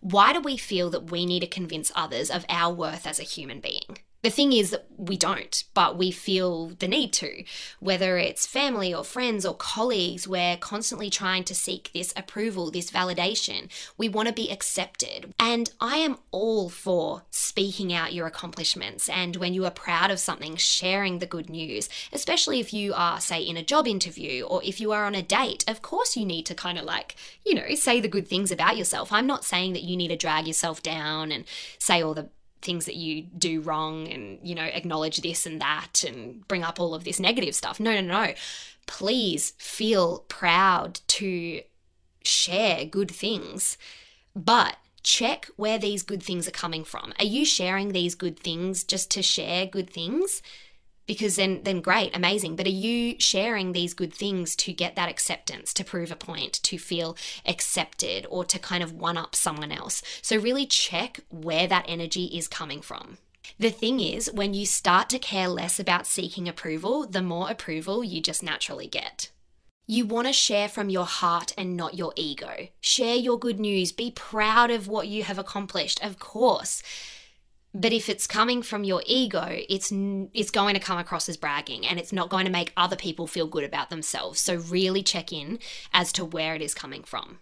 Why 0.00 0.34
do 0.34 0.40
we 0.40 0.58
feel 0.58 0.90
that 0.90 1.10
we 1.10 1.24
need 1.24 1.40
to 1.40 1.46
convince 1.46 1.90
others 1.94 2.30
of 2.30 2.44
our 2.50 2.72
worth 2.72 3.06
as 3.06 3.18
a 3.18 3.24
human 3.24 3.60
being? 3.60 3.98
The 4.22 4.30
thing 4.30 4.52
is 4.52 4.70
that 4.70 4.86
we 4.98 5.16
don't, 5.16 5.64
but 5.72 5.96
we 5.96 6.10
feel 6.10 6.72
the 6.78 6.88
need 6.88 7.12
to. 7.14 7.42
Whether 7.78 8.18
it's 8.18 8.46
family 8.46 8.92
or 8.92 9.02
friends 9.02 9.46
or 9.46 9.54
colleagues, 9.54 10.28
we're 10.28 10.58
constantly 10.58 11.08
trying 11.08 11.44
to 11.44 11.54
seek 11.54 11.90
this 11.94 12.12
approval, 12.14 12.70
this 12.70 12.90
validation. 12.90 13.70
We 13.96 14.10
want 14.10 14.28
to 14.28 14.34
be 14.34 14.50
accepted. 14.50 15.32
And 15.38 15.70
I 15.80 15.96
am 15.96 16.18
all 16.30 16.68
for 16.68 17.22
speaking 17.30 17.94
out 17.94 18.12
your 18.12 18.26
accomplishments 18.26 19.08
and 19.08 19.36
when 19.36 19.54
you 19.54 19.64
are 19.64 19.70
proud 19.70 20.10
of 20.10 20.20
something, 20.20 20.56
sharing 20.56 21.18
the 21.18 21.26
good 21.26 21.48
news, 21.48 21.88
especially 22.12 22.60
if 22.60 22.74
you 22.74 22.92
are, 22.94 23.20
say, 23.20 23.40
in 23.40 23.56
a 23.56 23.64
job 23.64 23.88
interview 23.88 24.44
or 24.44 24.62
if 24.62 24.80
you 24.80 24.92
are 24.92 25.06
on 25.06 25.14
a 25.14 25.22
date. 25.22 25.64
Of 25.66 25.80
course, 25.80 26.14
you 26.14 26.26
need 26.26 26.44
to 26.46 26.54
kind 26.54 26.78
of 26.78 26.84
like, 26.84 27.16
you 27.44 27.54
know, 27.54 27.74
say 27.74 28.00
the 28.00 28.08
good 28.08 28.28
things 28.28 28.52
about 28.52 28.76
yourself. 28.76 29.12
I'm 29.12 29.26
not 29.26 29.46
saying 29.46 29.72
that 29.72 29.82
you 29.82 29.96
need 29.96 30.08
to 30.08 30.16
drag 30.16 30.46
yourself 30.46 30.82
down 30.82 31.32
and 31.32 31.44
say 31.78 32.02
all 32.02 32.12
the 32.12 32.28
things 32.62 32.84
that 32.86 32.96
you 32.96 33.22
do 33.22 33.60
wrong 33.60 34.08
and, 34.08 34.38
you 34.42 34.54
know, 34.54 34.64
acknowledge 34.64 35.18
this 35.18 35.46
and 35.46 35.60
that 35.60 36.04
and 36.06 36.46
bring 36.48 36.62
up 36.62 36.80
all 36.80 36.94
of 36.94 37.04
this 37.04 37.20
negative 37.20 37.54
stuff. 37.54 37.80
No, 37.80 37.92
no, 37.92 38.00
no. 38.00 38.34
Please 38.86 39.52
feel 39.58 40.24
proud 40.28 41.00
to 41.08 41.62
share 42.22 42.84
good 42.84 43.10
things, 43.10 43.78
but 44.34 44.76
check 45.02 45.48
where 45.56 45.78
these 45.78 46.02
good 46.02 46.22
things 46.22 46.46
are 46.46 46.52
coming 46.52 46.84
from. 46.84 47.12
Are 47.18 47.24
you 47.24 47.44
sharing 47.44 47.92
these 47.92 48.14
good 48.14 48.38
things 48.38 48.84
just 48.84 49.10
to 49.12 49.22
share 49.22 49.66
good 49.66 49.90
things? 49.90 50.42
Because 51.10 51.34
then 51.34 51.60
then 51.64 51.80
great 51.80 52.14
amazing 52.16 52.54
but 52.54 52.66
are 52.66 52.70
you 52.86 53.16
sharing 53.18 53.72
these 53.72 53.94
good 53.94 54.14
things 54.14 54.54
to 54.54 54.72
get 54.72 54.94
that 54.94 55.08
acceptance 55.08 55.74
to 55.74 55.82
prove 55.82 56.12
a 56.12 56.14
point 56.14 56.52
to 56.52 56.78
feel 56.78 57.16
accepted 57.44 58.24
or 58.30 58.44
to 58.44 58.60
kind 58.60 58.80
of 58.80 58.92
one 58.92 59.16
up 59.16 59.34
someone 59.34 59.72
else 59.72 60.04
so 60.22 60.36
really 60.36 60.64
check 60.64 61.18
where 61.28 61.66
that 61.66 61.84
energy 61.88 62.26
is 62.26 62.46
coming 62.46 62.80
from 62.80 63.18
the 63.58 63.70
thing 63.70 64.00
is, 64.00 64.30
when 64.32 64.54
you 64.54 64.64
start 64.64 65.10
to 65.10 65.18
care 65.18 65.48
less 65.48 65.80
about 65.80 66.06
seeking 66.06 66.46
approval, 66.48 67.06
the 67.06 67.20
more 67.20 67.50
approval 67.50 68.04
you 68.04 68.22
just 68.22 68.42
naturally 68.42 68.86
get. 68.86 69.30
You 69.86 70.06
want 70.06 70.28
to 70.28 70.32
share 70.32 70.68
from 70.68 70.88
your 70.88 71.04
heart 71.04 71.52
and 71.58 71.76
not 71.76 71.94
your 71.94 72.12
ego. 72.16 72.68
Share 72.80 73.16
your 73.16 73.38
good 73.38 73.58
news. 73.58 73.92
Be 73.92 74.12
proud 74.12 74.70
of 74.70 74.88
what 74.88 75.08
you 75.08 75.24
have 75.24 75.38
accomplished, 75.38 76.02
of 76.04 76.18
course. 76.18 76.82
But 77.72 77.92
if 77.92 78.08
it's 78.08 78.26
coming 78.26 78.62
from 78.62 78.82
your 78.82 79.02
ego, 79.06 79.46
it's 79.68 79.92
it's 79.92 80.50
going 80.50 80.74
to 80.74 80.80
come 80.80 80.98
across 80.98 81.28
as 81.28 81.36
bragging 81.36 81.86
and 81.86 81.98
it's 82.00 82.12
not 82.12 82.28
going 82.28 82.44
to 82.46 82.50
make 82.50 82.72
other 82.76 82.96
people 82.96 83.26
feel 83.26 83.46
good 83.46 83.64
about 83.64 83.90
themselves. 83.90 84.40
So 84.40 84.56
really 84.56 85.02
check 85.02 85.32
in 85.32 85.58
as 85.92 86.12
to 86.14 86.24
where 86.24 86.54
it 86.54 86.62
is 86.62 86.74
coming 86.74 87.04
from. 87.04 87.38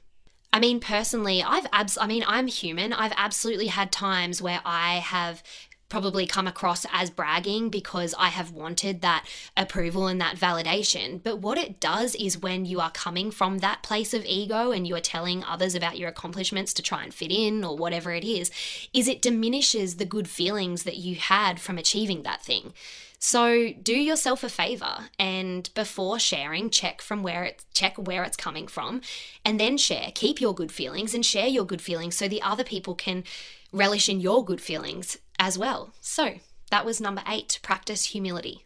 I 0.52 0.60
mean, 0.60 0.80
personally, 0.80 1.42
I've 1.42 1.66
abs 1.72 1.98
I 1.98 2.06
mean, 2.06 2.24
I'm 2.26 2.46
human. 2.46 2.92
I've 2.92 3.12
absolutely 3.16 3.66
had 3.66 3.92
times 3.92 4.40
where 4.40 4.60
I 4.64 4.96
have 4.96 5.42
probably 5.88 6.26
come 6.26 6.46
across 6.46 6.84
as 6.92 7.10
bragging 7.10 7.70
because 7.70 8.14
I 8.18 8.28
have 8.28 8.52
wanted 8.52 9.00
that 9.00 9.26
approval 9.56 10.06
and 10.06 10.20
that 10.20 10.36
validation. 10.36 11.22
But 11.22 11.38
what 11.38 11.58
it 11.58 11.80
does 11.80 12.14
is 12.14 12.38
when 12.38 12.64
you 12.64 12.80
are 12.80 12.90
coming 12.90 13.30
from 13.30 13.58
that 13.58 13.82
place 13.82 14.12
of 14.12 14.24
ego 14.24 14.70
and 14.70 14.86
you 14.86 14.94
are 14.96 15.00
telling 15.00 15.42
others 15.44 15.74
about 15.74 15.98
your 15.98 16.08
accomplishments 16.08 16.74
to 16.74 16.82
try 16.82 17.02
and 17.02 17.14
fit 17.14 17.32
in 17.32 17.64
or 17.64 17.76
whatever 17.76 18.12
it 18.12 18.24
is, 18.24 18.50
is 18.92 19.08
it 19.08 19.22
diminishes 19.22 19.96
the 19.96 20.04
good 20.04 20.28
feelings 20.28 20.82
that 20.82 20.96
you 20.96 21.16
had 21.16 21.60
from 21.60 21.78
achieving 21.78 22.22
that 22.22 22.42
thing. 22.42 22.72
So 23.18 23.72
do 23.72 23.94
yourself 23.94 24.44
a 24.44 24.48
favor 24.48 25.08
and 25.18 25.68
before 25.74 26.20
sharing, 26.20 26.70
check 26.70 27.02
from 27.02 27.24
where 27.24 27.44
it's 27.44 27.64
check 27.72 27.96
where 27.96 28.22
it's 28.22 28.36
coming 28.36 28.68
from 28.68 29.00
and 29.44 29.58
then 29.58 29.76
share. 29.76 30.12
Keep 30.14 30.40
your 30.40 30.54
good 30.54 30.70
feelings 30.70 31.14
and 31.14 31.26
share 31.26 31.48
your 31.48 31.64
good 31.64 31.82
feelings 31.82 32.16
so 32.16 32.28
the 32.28 32.42
other 32.42 32.62
people 32.62 32.94
can 32.94 33.24
relish 33.72 34.08
in 34.08 34.20
your 34.20 34.44
good 34.44 34.60
feelings 34.60 35.18
as 35.38 35.58
well. 35.58 35.92
So 36.00 36.34
that 36.70 36.84
was 36.84 37.00
number 37.00 37.22
eight 37.26 37.58
practice 37.62 38.06
humility. 38.06 38.64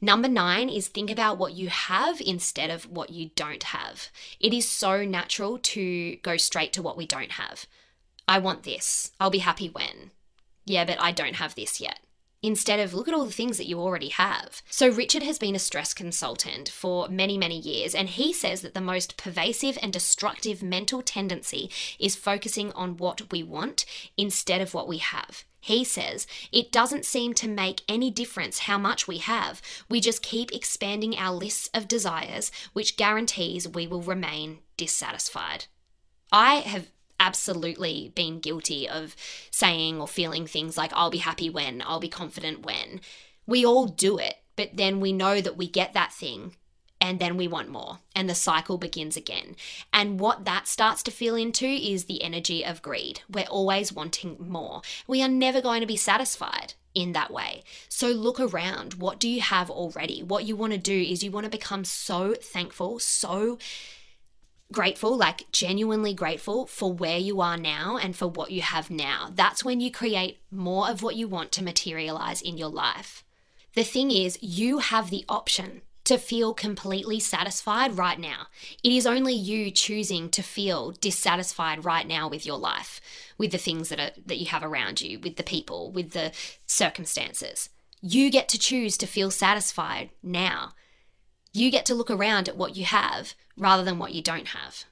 Number 0.00 0.28
nine 0.28 0.68
is 0.68 0.88
think 0.88 1.10
about 1.10 1.38
what 1.38 1.52
you 1.52 1.68
have 1.68 2.20
instead 2.20 2.70
of 2.70 2.90
what 2.90 3.10
you 3.10 3.30
don't 3.36 3.62
have. 3.62 4.08
It 4.40 4.52
is 4.52 4.68
so 4.68 5.04
natural 5.04 5.58
to 5.58 6.16
go 6.16 6.36
straight 6.36 6.72
to 6.74 6.82
what 6.82 6.96
we 6.96 7.06
don't 7.06 7.32
have. 7.32 7.66
I 8.26 8.38
want 8.38 8.64
this. 8.64 9.12
I'll 9.20 9.30
be 9.30 9.38
happy 9.38 9.68
when. 9.68 10.10
Yeah, 10.64 10.84
but 10.84 11.00
I 11.00 11.12
don't 11.12 11.36
have 11.36 11.54
this 11.54 11.80
yet 11.80 12.00
instead 12.42 12.80
of 12.80 12.94
look 12.94 13.08
at 13.08 13.14
all 13.14 13.24
the 13.24 13.32
things 13.32 13.58
that 13.58 13.68
you 13.68 13.78
already 13.78 14.08
have. 14.08 14.62
So, 14.70 14.88
Richard 14.88 15.22
has 15.22 15.38
been 15.38 15.54
a 15.54 15.58
stress 15.58 15.92
consultant 15.92 16.68
for 16.68 17.08
many, 17.08 17.36
many 17.36 17.58
years, 17.58 17.94
and 17.94 18.08
he 18.08 18.32
says 18.32 18.62
that 18.62 18.74
the 18.74 18.80
most 18.80 19.16
pervasive 19.16 19.78
and 19.82 19.92
destructive 19.92 20.62
mental 20.62 21.02
tendency 21.02 21.70
is 21.98 22.16
focusing 22.16 22.72
on 22.72 22.96
what 22.96 23.30
we 23.30 23.42
want 23.42 23.84
instead 24.16 24.60
of 24.60 24.74
what 24.74 24.88
we 24.88 24.98
have. 24.98 25.44
He 25.60 25.84
says 25.84 26.26
it 26.50 26.72
doesn't 26.72 27.04
seem 27.04 27.34
to 27.34 27.48
make 27.48 27.82
any 27.88 28.10
difference 28.10 28.60
how 28.60 28.78
much 28.78 29.06
we 29.06 29.18
have. 29.18 29.60
We 29.88 30.00
just 30.00 30.22
keep 30.22 30.52
expanding 30.52 31.16
our 31.16 31.34
lists 31.34 31.68
of 31.74 31.86
desires, 31.86 32.50
which 32.72 32.96
guarantees 32.96 33.68
we 33.68 33.86
will 33.86 34.02
remain 34.02 34.60
dissatisfied. 34.76 35.66
I 36.32 36.56
have 36.56 36.90
absolutely 37.18 38.12
been 38.14 38.40
guilty 38.40 38.88
of 38.88 39.14
saying 39.50 40.00
or 40.00 40.08
feeling 40.08 40.46
things 40.46 40.78
like, 40.78 40.92
I'll 40.94 41.10
be 41.10 41.18
happy 41.18 41.50
when, 41.50 41.82
I'll 41.84 42.00
be 42.00 42.08
confident 42.08 42.64
when. 42.64 43.00
We 43.46 43.66
all 43.66 43.86
do 43.86 44.16
it, 44.16 44.36
but 44.56 44.70
then 44.74 45.00
we 45.00 45.12
know 45.12 45.40
that 45.40 45.56
we 45.56 45.68
get 45.68 45.92
that 45.92 46.12
thing 46.12 46.56
and 47.00 47.18
then 47.18 47.36
we 47.36 47.48
want 47.48 47.68
more 47.68 47.98
and 48.14 48.28
the 48.28 48.34
cycle 48.34 48.76
begins 48.76 49.16
again. 49.16 49.56
And 49.92 50.20
what 50.20 50.44
that 50.44 50.68
starts 50.68 51.02
to 51.04 51.10
feel 51.10 51.34
into 51.34 51.66
is 51.66 52.04
the 52.04 52.22
energy 52.22 52.64
of 52.64 52.82
greed. 52.82 53.22
We're 53.28 53.44
always 53.44 53.92
wanting 53.92 54.36
more. 54.38 54.82
We 55.06 55.22
are 55.22 55.28
never 55.28 55.60
going 55.60 55.80
to 55.80 55.86
be 55.86 55.96
satisfied 55.96 56.74
in 56.94 57.12
that 57.12 57.32
way. 57.32 57.62
So 57.88 58.08
look 58.08 58.38
around. 58.38 58.94
What 58.94 59.18
do 59.18 59.28
you 59.28 59.40
have 59.40 59.70
already? 59.70 60.22
What 60.22 60.44
you 60.44 60.56
want 60.56 60.72
to 60.72 60.78
do 60.78 61.00
is 61.00 61.22
you 61.22 61.30
want 61.30 61.44
to 61.44 61.50
become 61.50 61.84
so 61.84 62.34
thankful, 62.34 62.98
so 62.98 63.58
grateful, 64.72 65.16
like 65.16 65.50
genuinely 65.52 66.14
grateful 66.14 66.66
for 66.66 66.92
where 66.92 67.18
you 67.18 67.40
are 67.40 67.56
now 67.56 67.96
and 67.96 68.14
for 68.14 68.26
what 68.26 68.50
you 68.50 68.62
have 68.62 68.90
now. 68.90 69.30
That's 69.34 69.64
when 69.64 69.80
you 69.80 69.90
create 69.90 70.38
more 70.50 70.88
of 70.88 71.02
what 71.02 71.16
you 71.16 71.28
want 71.28 71.52
to 71.52 71.64
materialize 71.64 72.42
in 72.42 72.58
your 72.58 72.68
life. 72.68 73.24
The 73.74 73.84
thing 73.84 74.10
is, 74.10 74.38
you 74.42 74.78
have 74.78 75.10
the 75.10 75.24
option 75.28 75.82
to 76.10 76.18
feel 76.18 76.52
completely 76.52 77.20
satisfied 77.20 77.96
right 77.96 78.18
now. 78.18 78.48
It 78.82 78.90
is 78.90 79.06
only 79.06 79.32
you 79.32 79.70
choosing 79.70 80.28
to 80.30 80.42
feel 80.42 80.90
dissatisfied 80.90 81.84
right 81.84 82.04
now 82.04 82.28
with 82.28 82.44
your 82.44 82.58
life, 82.58 83.00
with 83.38 83.52
the 83.52 83.58
things 83.58 83.90
that 83.90 84.00
are 84.00 84.10
that 84.26 84.38
you 84.40 84.46
have 84.46 84.64
around 84.64 85.00
you, 85.00 85.20
with 85.20 85.36
the 85.36 85.44
people, 85.44 85.92
with 85.92 86.10
the 86.10 86.32
circumstances. 86.66 87.68
You 88.02 88.28
get 88.28 88.48
to 88.48 88.58
choose 88.58 88.98
to 88.98 89.06
feel 89.06 89.30
satisfied 89.30 90.10
now. 90.20 90.72
You 91.52 91.70
get 91.70 91.86
to 91.86 91.94
look 91.94 92.10
around 92.10 92.48
at 92.48 92.56
what 92.56 92.74
you 92.74 92.86
have 92.86 93.34
rather 93.56 93.84
than 93.84 94.00
what 94.00 94.12
you 94.12 94.20
don't 94.20 94.48
have. 94.48 94.86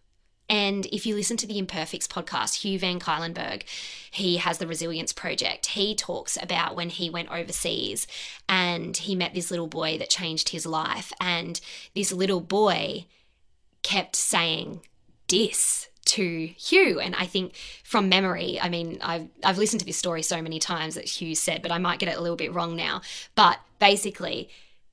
And 0.49 0.87
if 0.87 1.05
you 1.05 1.15
listen 1.15 1.37
to 1.39 1.47
the 1.47 1.59
Imperfects 1.59 2.09
podcast, 2.09 2.63
Hugh 2.63 2.79
Van 2.79 2.99
Cuylenburg, 2.99 3.65
he 4.11 4.39
has 4.39 4.59
the 4.59 4.67
Resilience 4.67 5.13
Project. 5.13 5.67
He 5.67 5.95
talks 5.95 6.39
about 6.41 6.75
when 6.75 6.89
he 6.89 7.11
went 7.11 7.31
overseas 7.31 8.07
and 8.49 8.97
he 8.97 9.15
met 9.15 9.35
this 9.35 9.51
little 9.51 9.67
boy 9.67 9.99
that 9.99 10.09
changed 10.09 10.49
his 10.51 10.65
life. 10.65 11.13
And 11.21 11.61
this 11.95 12.13
little 12.13 12.41
boy 12.41 13.07
kept 13.83 14.17
saying, 14.17 14.81
Dis 15.27 15.89
to 16.07 16.47
Hugh. 16.57 17.01
And 17.01 17.15
I 17.15 17.27
think 17.27 17.55
from 17.85 18.09
memory, 18.09 18.59
I 18.61 18.71
mean, 18.71 18.99
I've, 19.03 19.29
I've 19.45 19.59
listened 19.59 19.81
to 19.81 19.87
this 19.87 19.99
story 19.99 20.23
so 20.23 20.41
many 20.41 20.59
times 20.59 20.95
that 20.95 21.05
Hugh 21.05 21.35
said, 21.35 21.61
but 21.61 21.71
I 21.71 21.79
might 21.79 21.99
get 21.99 22.09
it 22.09 22.17
a 22.17 22.21
little 22.21 22.37
bit 22.37 22.55
wrong 22.55 22.75
now. 22.75 23.03
But 23.35 23.61
basically, 23.79 24.49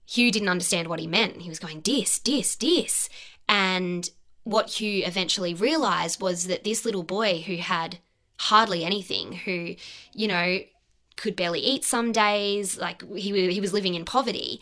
Hugh 0.05 0.31
didn't 0.31 0.49
understand 0.49 0.89
what 0.89 0.99
he 0.99 1.07
meant. 1.07 1.41
He 1.41 1.49
was 1.49 1.59
going, 1.59 1.79
dis, 1.79 2.19
dis, 2.19 2.55
dis. 2.57 3.09
And 3.47 4.09
what 4.45 4.79
Hugh 4.79 5.03
eventually 5.05 5.53
realized 5.53 6.21
was 6.21 6.45
that 6.47 6.63
this 6.63 6.85
little 6.85 7.03
boy 7.03 7.43
who 7.45 7.57
had 7.57 7.97
hardly 8.37 8.85
anything, 8.85 9.33
who, 9.33 9.75
you 10.13 10.27
know, 10.27 10.59
could 11.17 11.35
barely 11.35 11.59
eat 11.59 11.83
some 11.83 12.11
days, 12.11 12.77
like 12.77 13.01
he, 13.15 13.51
he 13.51 13.59
was 13.59 13.73
living 13.73 13.95
in 13.95 14.05
poverty, 14.05 14.61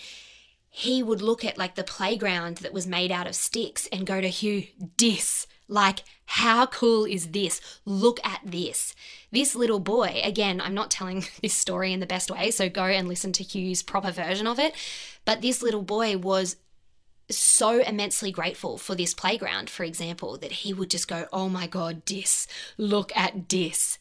he 0.70 1.04
would 1.04 1.22
look 1.22 1.44
at 1.44 1.58
like 1.58 1.76
the 1.76 1.84
playground 1.84 2.58
that 2.58 2.74
was 2.74 2.88
made 2.88 3.12
out 3.12 3.28
of 3.28 3.36
sticks 3.36 3.88
and 3.92 4.08
go 4.08 4.22
to 4.22 4.30
Hugh, 4.30 4.64
dis. 4.96 5.48
Like, 5.68 6.04
how 6.26 6.66
cool 6.66 7.04
is 7.04 7.32
this? 7.32 7.60
Look 7.86 8.20
at 8.26 8.40
this. 8.46 8.96
This 9.32 9.54
little 9.54 9.80
boy, 9.80 10.22
again, 10.24 10.62
I'm 10.62 10.74
not 10.74 10.92
telling 10.92 11.26
this 11.42 11.54
story 11.54 11.92
in 11.92 12.00
the 12.00 12.06
best 12.06 12.32
way, 12.32 12.52
so 12.52 12.70
go 12.70 12.86
and 12.86 13.08
listen 13.08 13.34
to 13.34 13.44
Hugh's 13.44 13.84
proper 13.84 14.12
version 14.12 14.48
of 14.48 14.60
it. 14.60 14.76
But 15.26 15.42
this 15.42 15.62
little 15.62 15.82
boy 15.82 16.18
was 16.18 16.56
so 17.30 17.82
immensely 17.82 18.32
grateful 18.32 18.78
for 18.78 18.96
this 18.96 19.14
playground, 19.14 19.70
for 19.70 19.84
example, 19.84 20.38
that 20.38 20.52
he 20.52 20.74
would 20.74 20.90
just 20.90 21.08
go, 21.08 21.26
Oh 21.32 21.50
my 21.50 21.68
God, 21.68 22.06
dis, 22.06 22.48
look 22.78 23.12
at 23.16 23.48
dis. 23.48 23.98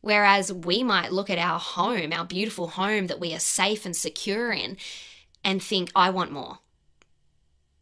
Whereas 0.00 0.52
we 0.52 0.82
might 0.82 1.12
look 1.12 1.28
at 1.28 1.38
our 1.38 1.58
home, 1.58 2.12
our 2.12 2.24
beautiful 2.24 2.68
home 2.68 3.08
that 3.08 3.20
we 3.20 3.34
are 3.34 3.40
safe 3.40 3.84
and 3.84 3.94
secure 3.94 4.50
in, 4.50 4.78
and 5.44 5.62
think, 5.62 5.90
I 5.94 6.10
want 6.10 6.32
more. 6.32 6.58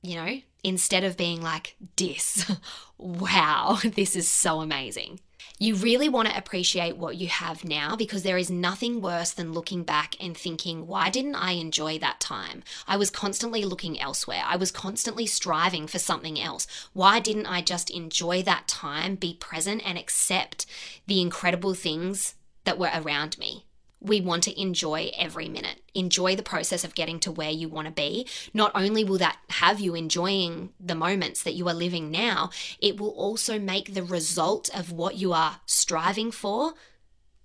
You 0.03 0.17
know, 0.17 0.41
instead 0.65 1.05
of 1.05 1.17
being 1.17 1.41
like, 1.41 1.77
dis, 1.97 2.51
wow, 2.99 3.79
this 3.85 4.17
is 4.17 4.29
so 4.29 4.61
amazing. 4.61 5.21
You 5.61 5.75
really 5.75 6.09
want 6.09 6.29
to 6.29 6.37
appreciate 6.37 6.97
what 6.97 7.17
you 7.17 7.27
have 7.27 7.65
now 7.65 7.97
because 7.97 8.23
there 8.23 8.39
is 8.39 8.49
nothing 8.49 9.01
worse 9.01 9.33
than 9.33 9.53
looking 9.53 9.83
back 9.83 10.15
and 10.21 10.37
thinking, 10.37 10.87
why 10.87 11.11
didn't 11.11 11.35
I 11.35 11.53
enjoy 11.53 11.99
that 11.99 12.21
time? 12.21 12.63
I 12.87 12.97
was 12.97 13.11
constantly 13.11 13.65
looking 13.65 14.01
elsewhere. 14.01 14.43
I 14.45 14.55
was 14.57 14.71
constantly 14.71 15.27
striving 15.27 15.89
for 15.89 15.99
something 15.99 16.39
else. 16.41 16.69
Why 16.93 17.19
didn't 17.19 17.47
I 17.47 17.63
just 17.63 17.91
enjoy 17.91 18.43
that 18.43 18.69
time, 18.69 19.17
be 19.17 19.35
present, 19.35 19.83
and 19.85 19.99
accept 19.99 20.65
the 21.09 21.21
incredible 21.21 21.75
things 21.75 22.35
that 22.65 22.79
were 22.79 22.91
around 22.95 23.37
me? 23.39 23.68
We 24.01 24.21
want 24.21 24.45
to 24.45 24.61
enjoy 24.61 25.11
every 25.17 25.49
minute. 25.49 25.81
Enjoy 25.95 26.37
the 26.37 26.43
process 26.43 26.85
of 26.85 26.95
getting 26.95 27.19
to 27.21 27.33
where 27.33 27.51
you 27.51 27.69
want 27.69 27.87
to 27.87 27.93
be. 27.93 28.27
Not 28.55 28.73
only 28.75 29.05
will 29.05 29.19
that 29.19 29.39
have 29.51 29.81
you 29.81 29.95
enjoying 29.95 30.71
the 30.79 30.95
moments 30.95 31.43
that 31.43 31.55
you 31.55 31.69
are 31.69 31.75
living 31.75 32.11
now, 32.11 32.51
it 32.81 33.01
will 33.01 33.11
also 33.11 33.59
make 33.59 33.95
the 33.95 34.05
result 34.05 34.71
of 34.75 34.93
what 34.93 35.17
you 35.17 35.33
are 35.33 35.61
striving 35.67 36.31
for 36.31 36.75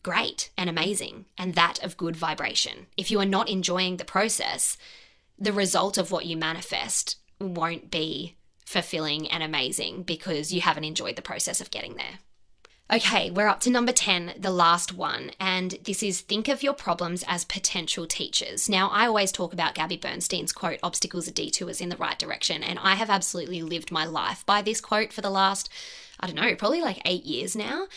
great 0.03 0.51
and 0.57 0.69
amazing 0.69 1.25
and 1.37 1.55
that 1.55 1.81
of 1.83 1.97
good 1.97 2.15
vibration. 2.15 2.87
If 2.97 3.09
you 3.09 3.19
are 3.21 3.25
not 3.25 3.49
enjoying 3.49 3.97
the 3.97 4.05
process, 4.05 4.77
the 5.39 5.53
result 5.53 5.97
of 5.97 6.11
what 6.11 6.25
you 6.25 6.37
manifest 6.37 7.17
won't 7.39 7.89
be 7.89 8.35
fulfilling 8.65 9.29
and 9.29 9.41
amazing 9.41 10.03
because 10.03 10.53
you 10.53 10.61
haven't 10.61 10.83
enjoyed 10.83 11.15
the 11.15 11.21
process 11.21 11.61
of 11.61 11.71
getting 11.71 11.95
there. 11.95 12.19
Okay, 12.91 13.31
we're 13.31 13.47
up 13.47 13.61
to 13.61 13.69
number 13.69 13.93
10, 13.93 14.33
the 14.37 14.51
last 14.51 14.93
one, 14.93 15.31
and 15.39 15.77
this 15.85 16.03
is 16.03 16.19
think 16.19 16.49
of 16.49 16.61
your 16.61 16.73
problems 16.73 17.23
as 17.27 17.45
potential 17.45 18.05
teachers. 18.05 18.67
Now, 18.67 18.89
I 18.89 19.07
always 19.07 19.31
talk 19.31 19.53
about 19.53 19.73
Gabby 19.73 19.95
Bernstein's 19.95 20.51
quote, 20.51 20.79
obstacles 20.83 21.27
are 21.27 21.31
detours 21.31 21.79
in 21.79 21.87
the 21.87 21.95
right 21.95 22.19
direction, 22.19 22.61
and 22.61 22.77
I 22.77 22.95
have 22.95 23.09
absolutely 23.09 23.61
lived 23.61 23.89
my 23.89 24.05
life 24.05 24.45
by 24.45 24.61
this 24.61 24.81
quote 24.81 25.13
for 25.13 25.21
the 25.21 25.29
last, 25.29 25.69
I 26.19 26.27
don't 26.27 26.35
know, 26.35 26.55
probably 26.55 26.81
like 26.81 27.01
eight 27.05 27.23
years 27.23 27.55
now. 27.55 27.87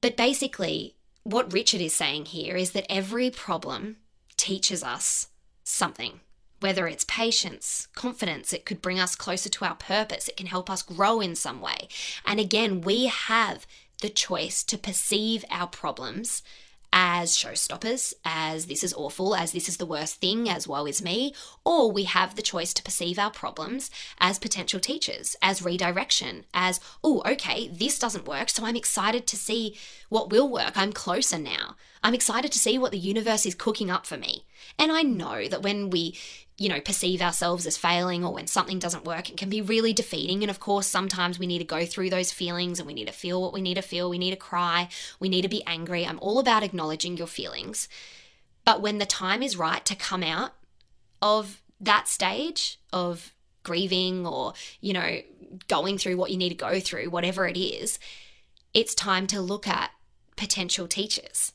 But 0.00 0.16
basically, 0.16 0.94
what 1.24 1.52
Richard 1.52 1.80
is 1.80 1.92
saying 1.92 2.26
here 2.26 2.56
is 2.56 2.70
that 2.70 2.90
every 2.90 3.28
problem 3.28 3.96
teaches 4.36 4.84
us 4.84 5.26
something. 5.64 6.20
Whether 6.60 6.86
it's 6.86 7.04
patience, 7.04 7.88
confidence, 7.94 8.52
it 8.52 8.64
could 8.64 8.82
bring 8.82 9.00
us 9.00 9.16
closer 9.16 9.48
to 9.48 9.64
our 9.64 9.76
purpose, 9.76 10.28
it 10.28 10.36
can 10.36 10.46
help 10.46 10.70
us 10.70 10.82
grow 10.82 11.20
in 11.20 11.34
some 11.34 11.60
way. 11.60 11.88
And 12.26 12.38
again, 12.38 12.82
we 12.82 13.06
have 13.06 13.66
the 14.00 14.10
choice 14.10 14.62
to 14.64 14.78
perceive 14.78 15.44
our 15.50 15.66
problems 15.66 16.42
as 16.92 17.36
showstoppers, 17.36 18.12
as 18.24 18.66
this 18.66 18.82
is 18.82 18.92
awful, 18.94 19.34
as 19.34 19.52
this 19.52 19.68
is 19.68 19.76
the 19.76 19.86
worst 19.86 20.16
thing, 20.16 20.48
as 20.48 20.66
woe 20.66 20.86
is 20.86 21.00
me, 21.00 21.32
or 21.64 21.90
we 21.90 22.04
have 22.04 22.34
the 22.34 22.42
choice 22.42 22.74
to 22.74 22.82
perceive 22.82 23.18
our 23.18 23.30
problems 23.30 23.90
as 24.18 24.38
potential 24.40 24.80
teachers, 24.80 25.36
as 25.40 25.62
redirection, 25.62 26.44
as, 26.52 26.80
oh, 27.04 27.22
okay, 27.24 27.68
this 27.68 27.98
doesn't 27.98 28.26
work, 28.26 28.48
so 28.48 28.64
I'm 28.64 28.76
excited 28.76 29.26
to 29.28 29.36
see 29.36 29.76
what 30.08 30.30
will 30.30 30.48
work. 30.48 30.72
I'm 30.74 30.92
closer 30.92 31.38
now. 31.38 31.76
I'm 32.02 32.14
excited 32.14 32.50
to 32.52 32.58
see 32.58 32.78
what 32.78 32.92
the 32.92 32.98
universe 32.98 33.46
is 33.46 33.54
cooking 33.54 33.90
up 33.90 34.06
for 34.06 34.16
me. 34.16 34.46
And 34.78 34.90
I 34.90 35.02
know 35.02 35.46
that 35.48 35.62
when 35.62 35.90
we 35.90 36.16
you 36.60 36.68
know, 36.68 36.78
perceive 36.78 37.22
ourselves 37.22 37.66
as 37.66 37.78
failing 37.78 38.22
or 38.22 38.34
when 38.34 38.46
something 38.46 38.78
doesn't 38.78 39.06
work, 39.06 39.30
it 39.30 39.38
can 39.38 39.48
be 39.48 39.62
really 39.62 39.94
defeating. 39.94 40.42
And 40.42 40.50
of 40.50 40.60
course, 40.60 40.86
sometimes 40.86 41.38
we 41.38 41.46
need 41.46 41.60
to 41.60 41.64
go 41.64 41.86
through 41.86 42.10
those 42.10 42.32
feelings 42.32 42.78
and 42.78 42.86
we 42.86 42.92
need 42.92 43.06
to 43.06 43.14
feel 43.14 43.40
what 43.40 43.54
we 43.54 43.62
need 43.62 43.76
to 43.76 43.82
feel. 43.82 44.10
We 44.10 44.18
need 44.18 44.32
to 44.32 44.36
cry. 44.36 44.90
We 45.18 45.30
need 45.30 45.40
to 45.40 45.48
be 45.48 45.64
angry. 45.66 46.04
I'm 46.04 46.18
all 46.18 46.38
about 46.38 46.62
acknowledging 46.62 47.16
your 47.16 47.28
feelings. 47.28 47.88
But 48.66 48.82
when 48.82 48.98
the 48.98 49.06
time 49.06 49.42
is 49.42 49.56
right 49.56 49.82
to 49.86 49.96
come 49.96 50.22
out 50.22 50.52
of 51.22 51.62
that 51.80 52.08
stage 52.08 52.78
of 52.92 53.32
grieving 53.62 54.26
or, 54.26 54.52
you 54.82 54.92
know, 54.92 55.20
going 55.66 55.96
through 55.96 56.18
what 56.18 56.30
you 56.30 56.36
need 56.36 56.50
to 56.50 56.54
go 56.54 56.78
through, 56.78 57.08
whatever 57.08 57.48
it 57.48 57.58
is, 57.58 57.98
it's 58.74 58.94
time 58.94 59.26
to 59.28 59.40
look 59.40 59.66
at 59.66 59.92
potential 60.36 60.86
teachers 60.86 61.54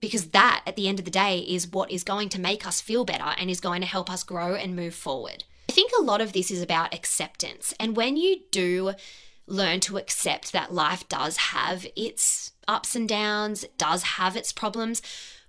because 0.00 0.28
that, 0.28 0.62
at 0.66 0.76
the 0.76 0.88
end 0.88 0.98
of 0.98 1.04
the 1.04 1.10
day, 1.10 1.40
is 1.40 1.70
what 1.70 1.90
is 1.90 2.04
going 2.04 2.28
to 2.30 2.40
make 2.40 2.66
us 2.66 2.80
feel 2.80 3.04
better 3.04 3.34
and 3.38 3.50
is 3.50 3.60
going 3.60 3.80
to 3.80 3.86
help 3.86 4.10
us 4.10 4.22
grow 4.22 4.54
and 4.54 4.74
move 4.74 4.94
forward. 4.94 5.44
I 5.68 5.72
think 5.72 5.92
a 5.98 6.02
lot 6.02 6.20
of 6.20 6.32
this 6.32 6.50
is 6.50 6.62
about 6.62 6.94
acceptance. 6.94 7.74
And 7.78 7.96
when 7.96 8.16
you 8.16 8.40
do 8.50 8.92
learn 9.46 9.80
to 9.80 9.98
accept 9.98 10.52
that 10.52 10.72
life 10.72 11.08
does 11.08 11.36
have 11.36 11.86
its 11.94 12.52
ups 12.66 12.96
and 12.96 13.08
downs, 13.08 13.64
does 13.76 14.02
have 14.02 14.36
its 14.36 14.52
problems, 14.52 15.02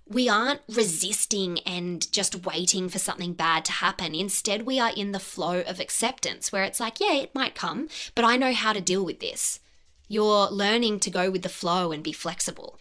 we 0.06 0.28
aren't 0.28 0.60
resisting 0.68 1.60
and 1.60 2.10
just 2.12 2.44
waiting 2.44 2.88
for 2.88 2.98
something 2.98 3.32
bad 3.32 3.64
to 3.64 3.72
happen. 3.72 4.14
Instead, 4.14 4.62
we 4.62 4.78
are 4.78 4.92
in 4.94 5.12
the 5.12 5.20
flow 5.20 5.60
of 5.62 5.80
acceptance 5.80 6.52
where 6.52 6.64
it's 6.64 6.80
like, 6.80 7.00
yeah, 7.00 7.14
it 7.14 7.34
might 7.34 7.54
come, 7.54 7.88
but 8.14 8.24
I 8.24 8.36
know 8.36 8.52
how 8.52 8.72
to 8.72 8.80
deal 8.80 9.04
with 9.04 9.20
this. 9.20 9.60
You're 10.08 10.50
learning 10.50 11.00
to 11.00 11.10
go 11.10 11.30
with 11.30 11.42
the 11.42 11.48
flow 11.48 11.92
and 11.92 12.02
be 12.02 12.12
flexible. 12.12 12.78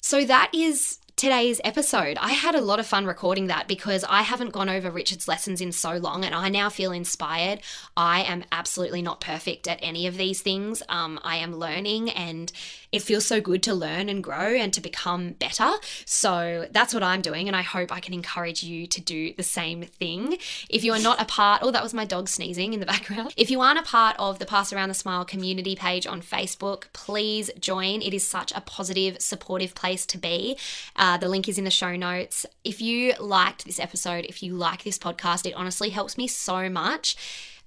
So, 0.00 0.24
that 0.24 0.50
is 0.54 0.98
today's 1.18 1.60
episode. 1.64 2.16
I 2.20 2.32
had 2.32 2.54
a 2.54 2.60
lot 2.60 2.78
of 2.78 2.86
fun 2.86 3.04
recording 3.04 3.48
that 3.48 3.66
because 3.66 4.04
I 4.08 4.22
haven't 4.22 4.52
gone 4.52 4.68
over 4.68 4.88
Richard's 4.88 5.26
lessons 5.26 5.60
in 5.60 5.72
so 5.72 5.94
long 5.94 6.24
and 6.24 6.32
I 6.32 6.48
now 6.48 6.70
feel 6.70 6.92
inspired. 6.92 7.60
I 7.96 8.22
am 8.22 8.44
absolutely 8.52 9.02
not 9.02 9.20
perfect 9.20 9.66
at 9.66 9.80
any 9.82 10.06
of 10.06 10.16
these 10.16 10.42
things. 10.42 10.80
Um, 10.88 11.18
I 11.24 11.38
am 11.38 11.56
learning 11.56 12.10
and 12.10 12.52
it 12.92 13.02
feels 13.02 13.24
so 13.24 13.40
good 13.40 13.62
to 13.64 13.74
learn 13.74 14.08
and 14.08 14.22
grow 14.22 14.54
and 14.54 14.72
to 14.72 14.80
become 14.80 15.32
better. 15.32 15.70
So 16.04 16.66
that's 16.70 16.94
what 16.94 17.02
I'm 17.02 17.20
doing 17.20 17.46
and 17.46 17.56
I 17.56 17.62
hope 17.62 17.92
I 17.92 18.00
can 18.00 18.14
encourage 18.14 18.62
you 18.62 18.86
to 18.86 19.00
do 19.00 19.34
the 19.34 19.42
same 19.42 19.82
thing. 19.82 20.38
If 20.70 20.84
you 20.84 20.92
are 20.92 20.98
not 20.98 21.20
a 21.20 21.24
part, 21.24 21.60
oh, 21.62 21.70
that 21.70 21.82
was 21.82 21.92
my 21.92 22.04
dog 22.04 22.28
sneezing 22.28 22.72
in 22.72 22.80
the 22.80 22.86
background. 22.94 23.34
If 23.36 23.50
you 23.50 23.60
aren't 23.60 23.78
a 23.78 23.82
part 23.82 24.16
of 24.18 24.38
the 24.38 24.46
Pass 24.46 24.72
Around 24.72 24.88
the 24.88 24.94
Smile 24.94 25.24
community 25.24 25.76
page 25.76 26.06
on 26.06 26.22
Facebook, 26.22 26.84
please 26.92 27.50
join. 27.60 28.02
It 28.02 28.14
is 28.14 28.26
such 28.26 28.52
a 28.52 28.60
positive, 28.60 29.20
supportive 29.20 29.74
place 29.74 30.06
to 30.06 30.18
be. 30.18 30.56
Uh, 30.96 31.18
the 31.18 31.28
link 31.28 31.48
is 31.48 31.58
in 31.58 31.64
the 31.64 31.70
show 31.70 31.96
notes. 31.96 32.46
If 32.64 32.80
you 32.80 33.14
liked 33.20 33.64
this 33.64 33.80
episode, 33.80 34.24
if 34.26 34.42
you 34.42 34.54
like 34.54 34.84
this 34.84 34.98
podcast, 34.98 35.46
it 35.46 35.54
honestly 35.54 35.90
helps 35.90 36.16
me 36.16 36.26
so 36.26 36.68
much 36.70 37.16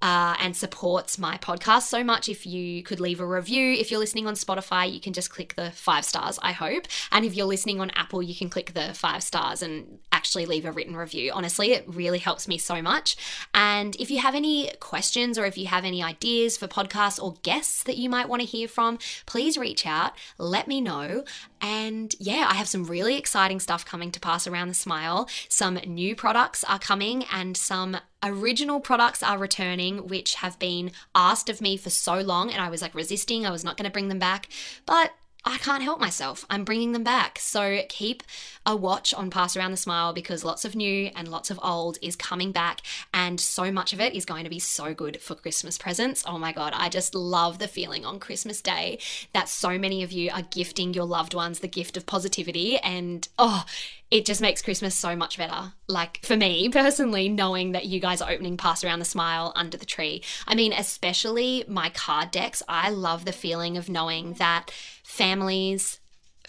uh, 0.01 0.35
and 0.39 0.55
supports 0.55 1.17
my 1.17 1.37
podcast 1.37 1.83
so 1.83 2.03
much. 2.03 2.29
If 2.29 2.45
you 2.45 2.83
could 2.83 2.99
leave 2.99 3.19
a 3.19 3.25
review, 3.25 3.73
if 3.73 3.91
you're 3.91 3.99
listening 3.99 4.27
on 4.27 4.33
Spotify, 4.33 4.91
you 4.91 4.99
can 4.99 5.13
just 5.13 5.29
click 5.29 5.55
the 5.55 5.71
five 5.71 6.05
stars, 6.05 6.39
I 6.41 6.51
hope. 6.51 6.87
And 7.11 7.25
if 7.25 7.35
you're 7.35 7.45
listening 7.45 7.79
on 7.79 7.91
Apple, 7.91 8.21
you 8.21 8.35
can 8.35 8.49
click 8.49 8.73
the 8.73 8.93
five 8.93 9.23
stars 9.23 9.61
and 9.61 9.99
actually 10.11 10.45
leave 10.45 10.65
a 10.65 10.71
written 10.71 10.95
review. 10.95 11.31
Honestly, 11.33 11.71
it 11.71 11.85
really 11.87 12.19
helps 12.19 12.47
me 12.47 12.57
so 12.57 12.81
much. 12.81 13.15
And 13.53 13.95
if 13.97 14.09
you 14.11 14.19
have 14.19 14.35
any 14.35 14.71
questions 14.79 15.37
or 15.37 15.45
if 15.45 15.57
you 15.57 15.67
have 15.67 15.85
any 15.85 16.03
ideas 16.03 16.57
for 16.57 16.67
podcasts 16.67 17.21
or 17.21 17.35
guests 17.43 17.83
that 17.83 17.97
you 17.97 18.09
might 18.09 18.29
want 18.29 18.41
to 18.41 18.47
hear 18.47 18.67
from, 18.67 18.99
please 19.25 19.57
reach 19.57 19.85
out, 19.85 20.13
let 20.37 20.67
me 20.67 20.81
know. 20.81 21.23
And 21.61 22.15
yeah, 22.19 22.47
I 22.49 22.55
have 22.55 22.67
some 22.67 22.85
really 22.85 23.17
exciting 23.17 23.59
stuff 23.59 23.85
coming 23.85 24.11
to 24.11 24.19
pass 24.19 24.47
around 24.47 24.69
the 24.69 24.73
smile. 24.73 25.29
Some 25.47 25.75
new 25.85 26.15
products 26.15 26.63
are 26.63 26.79
coming 26.79 27.23
and 27.31 27.55
some 27.55 27.97
original 28.23 28.79
products 28.79 29.23
are 29.23 29.37
returning, 29.37 30.07
which 30.07 30.35
have 30.35 30.57
been 30.59 30.91
asked 31.15 31.49
of 31.49 31.61
me 31.61 31.77
for 31.77 31.89
so 31.89 32.19
long, 32.19 32.51
and 32.51 32.61
I 32.61 32.69
was 32.69 32.81
like 32.81 32.95
resisting. 32.95 33.45
I 33.45 33.51
was 33.51 33.63
not 33.63 33.77
going 33.77 33.85
to 33.85 33.91
bring 33.91 34.09
them 34.09 34.19
back, 34.19 34.47
but 34.85 35.11
I 35.43 35.57
can't 35.57 35.81
help 35.81 35.99
myself. 35.99 36.45
I'm 36.49 36.63
bringing 36.63 36.91
them 36.91 37.03
back. 37.03 37.39
So 37.39 37.81
keep 37.89 38.21
a 38.65 38.75
watch 38.75 39.11
on 39.13 39.31
Pass 39.31 39.57
Around 39.57 39.71
the 39.71 39.77
Smile 39.77 40.13
because 40.13 40.45
lots 40.45 40.65
of 40.65 40.75
new 40.75 41.09
and 41.15 41.27
lots 41.27 41.49
of 41.49 41.59
old 41.63 41.97
is 42.01 42.15
coming 42.15 42.51
back, 42.51 42.81
and 43.13 43.39
so 43.39 43.71
much 43.71 43.91
of 43.91 43.99
it 43.99 44.13
is 44.13 44.23
going 44.25 44.43
to 44.43 44.49
be 44.49 44.59
so 44.59 44.93
good 44.93 45.19
for 45.19 45.33
Christmas 45.33 45.77
presents. 45.77 46.23
Oh 46.27 46.37
my 46.37 46.51
God, 46.51 46.73
I 46.75 46.89
just 46.89 47.15
love 47.15 47.57
the 47.57 47.67
feeling 47.67 48.05
on 48.05 48.19
Christmas 48.19 48.61
Day 48.61 48.99
that 49.33 49.49
so 49.49 49.79
many 49.79 50.03
of 50.03 50.11
you 50.11 50.29
are 50.31 50.43
gifting 50.43 50.93
your 50.93 51.05
loved 51.05 51.33
ones 51.33 51.59
the 51.59 51.67
gift 51.67 51.97
of 51.97 52.05
positivity. 52.05 52.77
And 52.77 53.27
oh, 53.39 53.65
it 54.11 54.25
just 54.25 54.41
makes 54.41 54.61
Christmas 54.61 54.93
so 54.93 55.15
much 55.15 55.37
better. 55.37 55.71
Like 55.87 56.19
for 56.23 56.35
me 56.35 56.69
personally, 56.71 57.29
knowing 57.29 57.71
that 57.71 57.85
you 57.85 58.01
guys 58.01 58.21
are 58.21 58.29
opening 58.29 58.57
Pass 58.57 58.83
Around 58.83 58.99
the 58.99 59.05
Smile 59.05 59.53
under 59.55 59.77
the 59.77 59.85
tree. 59.85 60.21
I 60.45 60.53
mean, 60.53 60.73
especially 60.73 61.63
my 61.67 61.89
card 61.89 62.29
decks, 62.29 62.61
I 62.67 62.89
love 62.89 63.23
the 63.23 63.31
feeling 63.31 63.77
of 63.77 63.89
knowing 63.89 64.33
that 64.33 64.69
families, 65.03 66.00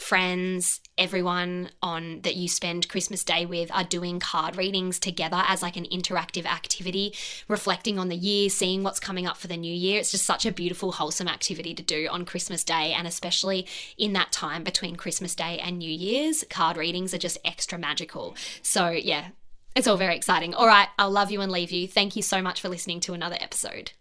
friends, 0.02 0.80
everyone 0.98 1.70
on 1.80 2.20
that 2.22 2.36
you 2.36 2.48
spend 2.48 2.88
Christmas 2.88 3.24
Day 3.24 3.46
with 3.46 3.72
are 3.72 3.84
doing 3.84 4.20
card 4.20 4.56
readings 4.56 4.98
together 4.98 5.42
as 5.46 5.62
like 5.62 5.76
an 5.76 5.86
interactive 5.86 6.44
activity, 6.44 7.14
reflecting 7.48 7.98
on 7.98 8.08
the 8.08 8.16
year, 8.16 8.50
seeing 8.50 8.82
what's 8.82 9.00
coming 9.00 9.26
up 9.26 9.36
for 9.36 9.46
the 9.46 9.56
new 9.56 9.72
year. 9.72 10.00
It's 10.00 10.10
just 10.10 10.26
such 10.26 10.44
a 10.44 10.52
beautiful, 10.52 10.92
wholesome 10.92 11.28
activity 11.28 11.72
to 11.74 11.82
do 11.82 12.08
on 12.10 12.26
Christmas 12.26 12.64
Day, 12.64 12.92
and 12.92 13.06
especially 13.06 13.66
in 13.96 14.12
that 14.12 14.32
time 14.32 14.64
between 14.64 14.96
Christmas 14.96 15.34
Day 15.34 15.58
and 15.58 15.78
New 15.78 15.90
Year's, 15.90 16.44
card 16.50 16.76
readings 16.76 17.14
are 17.14 17.18
just 17.18 17.38
extra 17.44 17.78
magical. 17.78 18.36
So, 18.60 18.90
yeah, 18.90 19.28
it's 19.74 19.86
all 19.86 19.96
very 19.96 20.16
exciting. 20.16 20.52
All 20.52 20.66
right, 20.66 20.88
I'll 20.98 21.10
love 21.10 21.30
you 21.30 21.40
and 21.40 21.50
leave 21.50 21.70
you. 21.70 21.88
Thank 21.88 22.16
you 22.16 22.22
so 22.22 22.42
much 22.42 22.60
for 22.60 22.68
listening 22.68 23.00
to 23.00 23.14
another 23.14 23.38
episode. 23.40 23.92